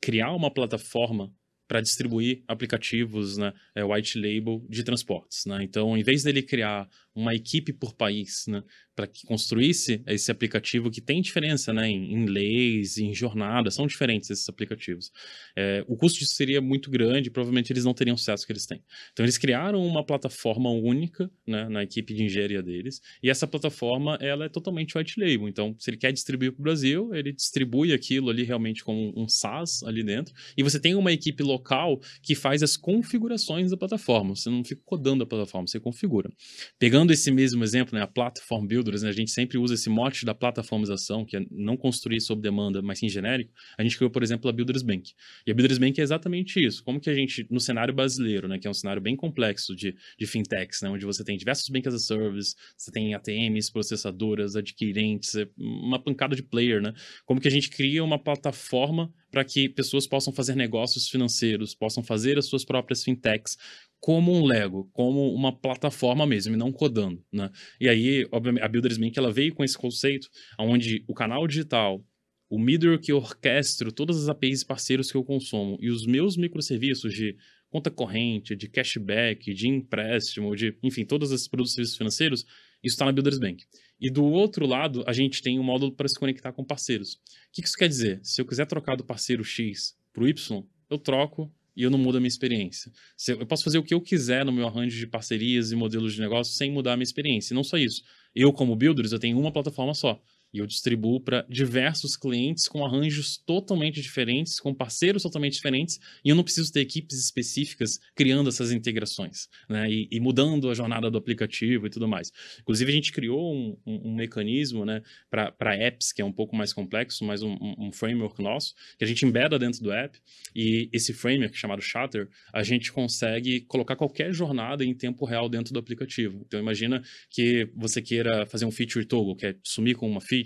[0.00, 1.32] criar uma plataforma
[1.72, 5.62] para distribuir aplicativos, né, é, white label de transportes, né?
[5.62, 8.62] Então, em vez dele criar uma equipe por país, né,
[8.94, 13.86] para que construísse esse aplicativo que tem diferença, né, em, em leis, em jornadas, são
[13.86, 15.10] diferentes esses aplicativos.
[15.56, 18.66] É, o custo disso seria muito grande, provavelmente eles não teriam o sucesso que eles
[18.66, 18.82] têm.
[19.12, 24.18] Então, eles criaram uma plataforma única, né, na equipe de engenharia deles, e essa plataforma,
[24.20, 25.48] ela é totalmente white label.
[25.48, 29.26] Então, se ele quer distribuir para o Brasil, ele distribui aquilo ali realmente como um
[29.26, 34.36] SaaS ali dentro, e você tem uma equipe local que faz as configurações da plataforma.
[34.36, 36.30] Você não fica codando a plataforma, você configura.
[36.78, 39.90] Pegando Usando esse mesmo exemplo, né, a Platform Builders, né, a gente sempre usa esse
[39.90, 43.52] mote da plataformização, que é não construir sob demanda, mas sim genérico.
[43.76, 45.10] A gente criou, por exemplo, a Builders Bank.
[45.44, 46.84] E a Builders Bank é exatamente isso.
[46.84, 49.96] Como que a gente, no cenário brasileiro, né, que é um cenário bem complexo de,
[50.16, 54.54] de fintechs, né, onde você tem diversos bank as a service, você tem ATMs, processadoras,
[54.54, 56.94] adquirentes, é uma pancada de player, né?
[57.26, 62.02] Como que a gente cria uma plataforma para que pessoas possam fazer negócios financeiros, possam
[62.02, 63.56] fazer as suas próprias fintechs
[64.02, 67.48] como um Lego, como uma plataforma mesmo, e não codando, né?
[67.80, 70.28] E aí, obviamente, a Builders Bank, ela veio com esse conceito,
[70.58, 72.04] onde o canal digital,
[72.50, 77.14] o middleware que orquestro, todas as APIs parceiros que eu consumo, e os meus microserviços
[77.14, 77.36] de
[77.70, 82.40] conta corrente, de cashback, de empréstimo, de, enfim, todos esses produtos e serviços financeiros,
[82.82, 83.64] isso está na Builders Bank.
[84.00, 87.12] E do outro lado, a gente tem um módulo para se conectar com parceiros.
[87.12, 87.18] O
[87.52, 88.18] que isso quer dizer?
[88.24, 91.98] Se eu quiser trocar do parceiro X para o Y, eu troco e eu não
[91.98, 92.92] mudo a minha experiência.
[93.28, 96.20] Eu posso fazer o que eu quiser no meu arranjo de parcerias e modelos de
[96.20, 97.52] negócio sem mudar a minha experiência.
[97.52, 98.02] E não só isso.
[98.34, 100.20] Eu, como builders, eu tenho uma plataforma só.
[100.52, 106.28] E eu distribuo para diversos clientes com arranjos totalmente diferentes, com parceiros totalmente diferentes, e
[106.28, 109.90] eu não preciso ter equipes específicas criando essas integrações, né?
[109.90, 112.32] E, e mudando a jornada do aplicativo e tudo mais.
[112.60, 116.54] Inclusive, a gente criou um, um, um mecanismo, né, para apps, que é um pouco
[116.54, 120.18] mais complexo, mas um, um framework nosso, que a gente embeda dentro do app,
[120.54, 125.72] e esse framework chamado Shutter, a gente consegue colocar qualquer jornada em tempo real dentro
[125.72, 126.42] do aplicativo.
[126.46, 130.41] Então, imagina que você queira fazer um feature toggle, que é sumir com uma feature,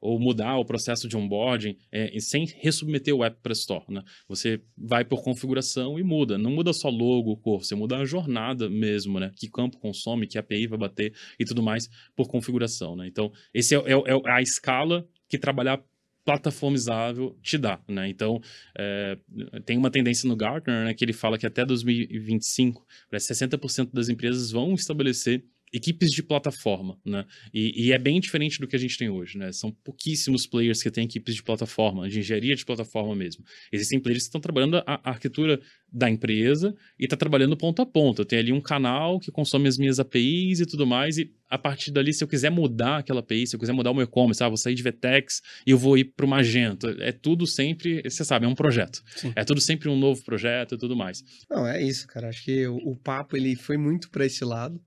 [0.00, 3.84] ou mudar o processo de onboarding, é, sem resubmeter o app para Store.
[3.88, 4.02] Né?
[4.28, 6.38] Você vai por configuração e muda.
[6.38, 9.30] Não muda só logo, cor, você muda a jornada mesmo, né?
[9.36, 12.96] Que campo consome, que API vai bater e tudo mais por configuração.
[12.96, 13.06] Né?
[13.06, 15.82] Então, esse é, é, é a escala que trabalhar
[16.24, 18.08] plataformizável te dá, né?
[18.08, 18.40] Então,
[18.78, 19.18] é,
[19.64, 24.50] tem uma tendência no Gartner, né, que ele fala que até 2025, 60% das empresas
[24.50, 27.24] vão estabelecer equipes de plataforma, né?
[27.54, 29.52] E, e, é bem diferente do que a gente tem hoje, né?
[29.52, 33.44] São pouquíssimos players que têm equipes de plataforma, de engenharia de plataforma mesmo.
[33.72, 35.60] Existem players que estão trabalhando a, a arquitetura
[35.92, 38.22] da empresa e está trabalhando ponto a ponto.
[38.22, 41.58] Eu tenho ali um canal que consome as minhas APIs e tudo mais, e a
[41.58, 44.42] partir dali, se eu quiser mudar aquela API, se eu quiser mudar o meu e-commerce,
[44.42, 46.88] ah, vou sair de Vtex e eu vou ir para o Magento.
[47.00, 49.02] É tudo sempre, você sabe, é um projeto.
[49.16, 49.32] Sim.
[49.34, 51.24] É tudo sempre um novo projeto e tudo mais.
[51.50, 52.28] Não, é isso, cara.
[52.28, 54.80] Acho que o, o papo ele foi muito para esse lado.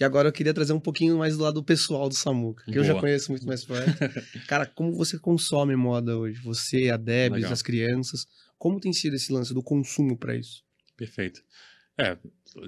[0.00, 2.82] E agora eu queria trazer um pouquinho mais do lado pessoal do Samuca, que Boa.
[2.82, 3.92] eu já conheço muito mais perto.
[4.48, 6.40] Cara, como você consome moda hoje?
[6.42, 8.26] Você, a Debs, as crianças.
[8.58, 10.62] Como tem sido esse lance do consumo para isso?
[10.96, 11.42] Perfeito.
[11.98, 12.16] É,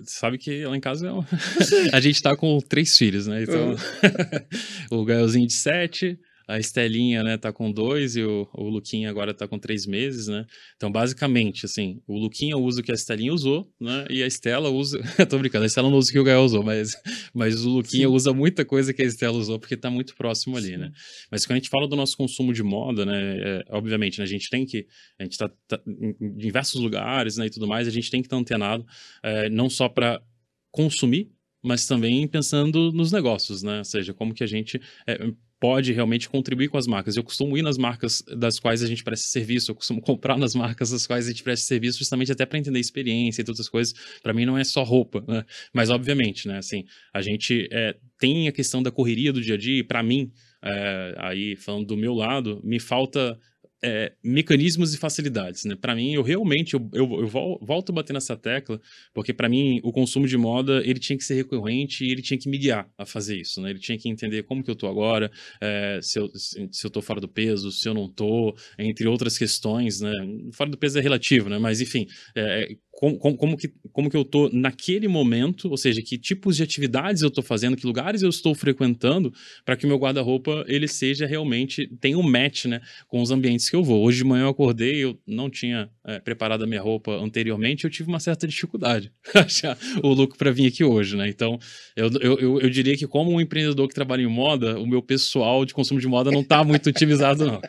[0.04, 1.10] sabe que lá em casa é
[1.96, 3.42] a gente tá com três filhos, né?
[3.42, 4.98] Então, uhum.
[5.00, 9.32] o Gaelzinho de sete, a Estelinha, né, tá com dois e o, o Luquinha agora
[9.32, 10.44] tá com três meses, né?
[10.76, 14.06] Então, basicamente, assim, o Luquinha usa o que a Estelinha usou, né?
[14.10, 15.00] E a Estela usa.
[15.28, 16.94] tô brincando, a Estela não usa o que o Gael usou, mas,
[17.32, 18.14] mas o Luquinha Sim.
[18.14, 20.92] usa muita coisa que a Estela usou porque tá muito próximo ali, né?
[21.30, 23.36] Mas quando a gente fala do nosso consumo de moda, né?
[23.38, 24.86] É, obviamente, né, a gente tem que.
[25.18, 27.46] A gente tá, tá em diversos lugares, né?
[27.46, 28.84] E tudo mais, a gente tem que estar antenado,
[29.22, 30.22] é, não só para
[30.70, 31.30] consumir,
[31.62, 33.78] mas também pensando nos negócios, né?
[33.78, 35.32] Ou seja, como que a gente é,
[35.64, 37.16] pode realmente contribuir com as marcas.
[37.16, 40.54] Eu costumo ir nas marcas das quais a gente presta serviço, eu costumo comprar nas
[40.54, 43.68] marcas das quais a gente presta serviço, justamente até para entender experiência e todas as
[43.70, 43.94] coisas.
[44.22, 45.42] Para mim não é só roupa, né?
[45.72, 46.58] Mas obviamente, né?
[46.58, 46.84] Assim,
[47.14, 49.78] a gente é, tem a questão da correria do dia a dia.
[49.78, 50.30] E para mim,
[50.62, 53.40] é, aí falando do meu lado, me falta
[53.84, 55.76] é, mecanismos e facilidades, né?
[55.78, 58.80] Para mim, eu realmente eu, eu, eu, volto a bater nessa tecla,
[59.12, 62.38] porque para mim o consumo de moda ele tinha que ser recorrente e ele tinha
[62.38, 63.68] que me guiar a fazer isso, né?
[63.68, 65.30] Ele tinha que entender como que eu tô agora,
[65.60, 69.36] é, se, eu, se eu tô fora do peso, se eu não tô, entre outras
[69.36, 70.12] questões, né?
[70.52, 71.58] Fora do peso é relativo, né?
[71.58, 76.16] Mas enfim, é, como, como, que, como que eu tô naquele momento, ou seja, que
[76.16, 79.32] tipos de atividades eu tô fazendo, que lugares eu estou frequentando,
[79.64, 83.68] para que o meu guarda-roupa ele seja realmente, tenha um match, né, com os ambientes
[83.68, 84.02] que eu vou.
[84.04, 87.90] Hoje de manhã eu acordei, eu não tinha é, preparado a minha roupa anteriormente, eu
[87.90, 91.28] tive uma certa dificuldade achar o look para vir aqui hoje, né?
[91.28, 91.58] Então,
[91.96, 95.02] eu, eu, eu, eu, diria que como um empreendedor que trabalha em moda, o meu
[95.02, 97.60] pessoal de consumo de moda não tá muito otimizado, não.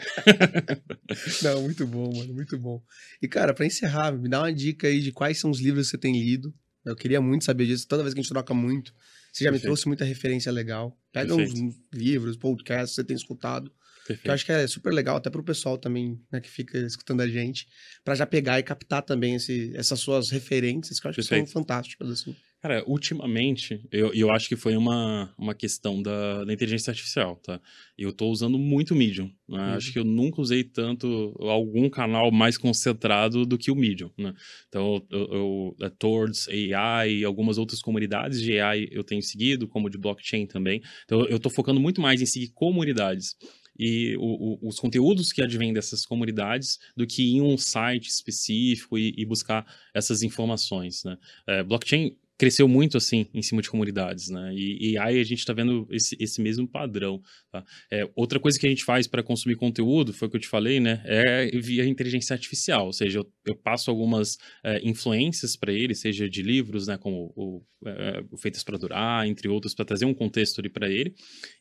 [1.42, 2.82] não, muito bom, mano, muito bom.
[3.22, 5.92] E, cara, para encerrar, me dá uma dica aí de quais são os livros que
[5.92, 6.54] você tem lido.
[6.86, 7.88] Eu queria muito saber disso.
[7.88, 8.94] Toda vez que a gente troca muito,
[9.34, 9.64] você já Perfeito.
[9.64, 10.96] me trouxe muita referência legal.
[11.12, 11.64] Pega Perfeito.
[11.64, 13.72] uns livros, podcasts que você tem escutado.
[14.06, 14.22] Perfeito.
[14.22, 16.78] Que eu acho que é super legal, até para o pessoal também, né, que fica
[16.78, 17.68] escutando a gente,
[18.04, 21.46] para já pegar e captar também esse, essas suas referências, que eu acho Perfeito.
[21.46, 22.36] que são fantásticas, assim.
[22.66, 27.62] Cara, ultimamente, eu, eu acho que foi uma, uma questão da, da inteligência artificial, tá?
[27.96, 29.60] Eu tô usando muito o Medium, né?
[29.60, 29.74] Uhum.
[29.76, 34.34] Acho que eu nunca usei tanto algum canal mais concentrado do que o Medium, né?
[34.68, 39.68] Então, eu, eu, é Towards AI e algumas outras comunidades de AI eu tenho seguido,
[39.68, 40.82] como de blockchain também.
[41.04, 43.36] Então, eu tô focando muito mais em seguir comunidades
[43.78, 48.98] e o, o, os conteúdos que advêm dessas comunidades do que em um site específico
[48.98, 51.16] e, e buscar essas informações, né?
[51.46, 54.54] É, blockchain cresceu muito assim em cima de comunidades, né?
[54.54, 57.22] E, e aí a gente está vendo esse, esse mesmo padrão.
[57.52, 57.64] Tá?
[57.92, 60.48] É, outra coisa que a gente faz para consumir conteúdo, foi o que eu te
[60.48, 61.02] falei, né?
[61.06, 66.30] É via inteligência artificial, ou seja, eu, eu passo algumas é, influências para ele, seja
[66.30, 66.98] de livros, né?
[66.98, 71.14] Como o, é, Feitas para Durar, entre outros, para trazer um contexto ali para ele,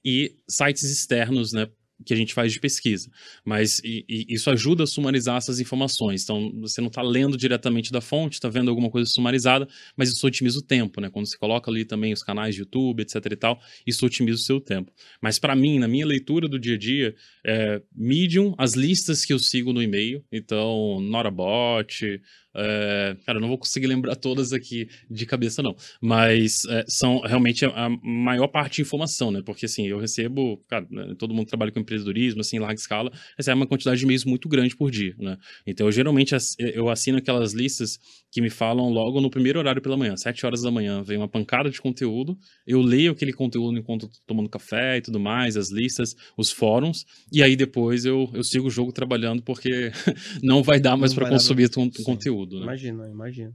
[0.05, 1.68] e sites externos, né?
[2.05, 3.11] Que a gente faz de pesquisa.
[3.45, 6.22] Mas e, e isso ajuda a sumarizar essas informações.
[6.22, 10.26] Então, você não está lendo diretamente da fonte, está vendo alguma coisa sumarizada, mas isso
[10.26, 11.11] otimiza o tempo, né?
[11.11, 14.42] Quando você coloca ali também os canais de YouTube, etc e tal, isso otimiza o
[14.42, 14.92] seu tempo.
[15.20, 17.14] Mas para mim, na minha leitura do dia a dia,
[17.45, 22.20] é, Medium, as listas que eu sigo no e-mail, então, Norabot,
[22.55, 25.74] é, cara, eu não vou conseguir lembrar todas aqui de cabeça, não.
[26.00, 29.42] Mas é, são realmente a, a, maior parte de informação, né?
[29.44, 30.62] Porque, assim, eu recebo...
[30.68, 34.05] Cara, né, todo mundo trabalha com empreendedorismo, assim, em larga escala, recebe uma quantidade de
[34.05, 35.36] e-mails muito grande por dia, né?
[35.66, 37.98] Então, eu geralmente eu assino aquelas listas
[38.34, 41.28] que me falam logo no primeiro horário pela manhã, 7 horas da manhã, vem uma
[41.28, 42.36] pancada de conteúdo,
[42.66, 47.07] eu leio aquele conteúdo enquanto tô tomando café e tudo mais, as listas, os fóruns,
[47.32, 49.92] e aí depois eu, eu sigo o jogo trabalhando porque
[50.42, 52.05] não vai dar mais para consumir dar...
[52.05, 52.62] conteúdo, né?
[52.62, 53.55] Imagina, imagina.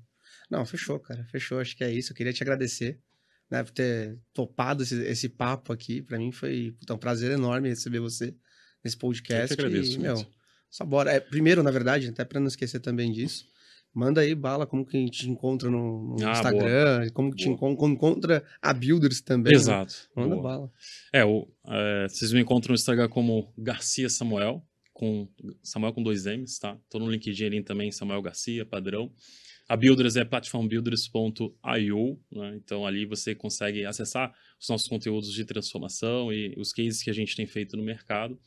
[0.49, 2.99] Não, fechou, cara, fechou, acho que é isso, eu queria te agradecer
[3.49, 6.01] né, por ter topado esse, esse papo aqui.
[6.01, 8.35] Para mim foi puta, um prazer enorme receber você
[8.83, 9.51] nesse podcast.
[9.51, 9.95] Eu que agradeço.
[9.95, 10.25] E, meu,
[10.69, 11.11] só bora.
[11.11, 13.45] É, primeiro, na verdade, até para não esquecer também disso,
[13.93, 17.11] manda aí bala como que a gente te encontra no, no ah, Instagram, boa.
[17.11, 19.53] como que te encontra, encontra a Builders também.
[19.53, 19.57] Né?
[19.57, 19.93] Exato.
[20.15, 20.23] Né?
[20.23, 20.43] Manda boa.
[20.43, 20.71] bala.
[21.11, 24.63] É, o, é, vocês me encontram no Instagram como Garcia Samuel,
[24.99, 25.29] com
[25.63, 26.77] Samuel com dois M's, tá?
[26.89, 29.09] Tô no LinkedIn ali também, Samuel Garcia, padrão.
[29.65, 32.55] A Builders é platformbuilders.io, né?
[32.57, 37.13] então ali você consegue acessar os nossos conteúdos de transformação e os cases que a
[37.13, 38.37] gente tem feito no mercado.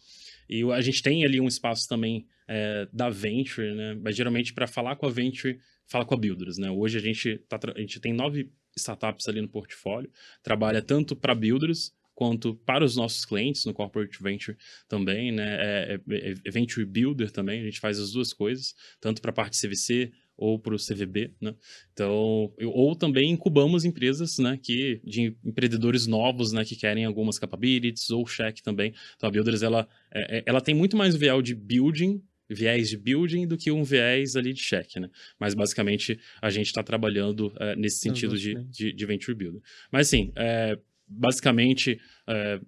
[0.47, 3.95] E a gente tem ali um espaço também é, da Venture, né?
[3.95, 6.59] mas geralmente para falar com a Venture, fala com a Builders.
[6.59, 6.71] Né?
[6.71, 10.11] Hoje a gente, tá, a gente tem nove startups ali no portfólio,
[10.43, 14.57] trabalha tanto para Builders quanto para os nossos clientes no Corporate Venture
[14.89, 15.57] também, né?
[15.59, 19.35] É, é, é Venture Builder também, a gente faz as duas coisas, tanto para a
[19.35, 21.55] parte CVC ou para o CVB, né?
[21.93, 28.11] Então, ou também incubamos empresas, né, que de empreendedores novos, né, que querem algumas capabilities
[28.11, 28.93] ou check também.
[29.17, 32.23] Então, a Builders ela é, é ela tem muito mais viés de building
[32.55, 35.09] viés de building do que um viés ali de check, né?
[35.39, 39.63] Mas basicamente a gente está trabalhando é, nesse sentido de, de, de, venture builder.
[39.91, 40.79] Mas assim, é,
[41.13, 42.61] basicamente é,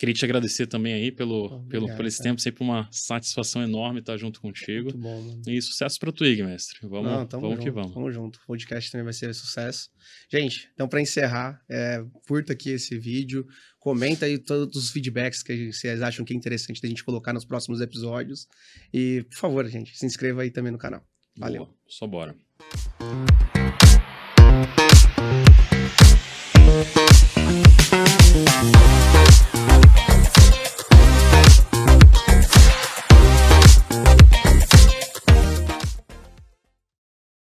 [0.00, 2.30] Queria te agradecer também aí pelo, Obrigado, pelo, por esse cara.
[2.30, 4.84] tempo, sempre uma satisfação enorme estar junto contigo.
[4.84, 5.42] Muito bom, mano.
[5.46, 6.78] E sucesso para tu, Ig, mestre.
[6.88, 7.92] Vamos, Não, vamos junto, que vamos.
[7.92, 8.36] Vamos junto.
[8.38, 9.90] O podcast também vai ser sucesso.
[10.32, 13.46] Gente, então para encerrar, é, curta aqui esse vídeo,
[13.78, 17.44] comenta aí todos os feedbacks que vocês acham que é interessante da gente colocar nos
[17.44, 18.48] próximos episódios.
[18.94, 21.04] E, por favor, gente, se inscreva aí também no canal.
[21.36, 21.66] Valeu.
[21.66, 22.34] Boa, só bora.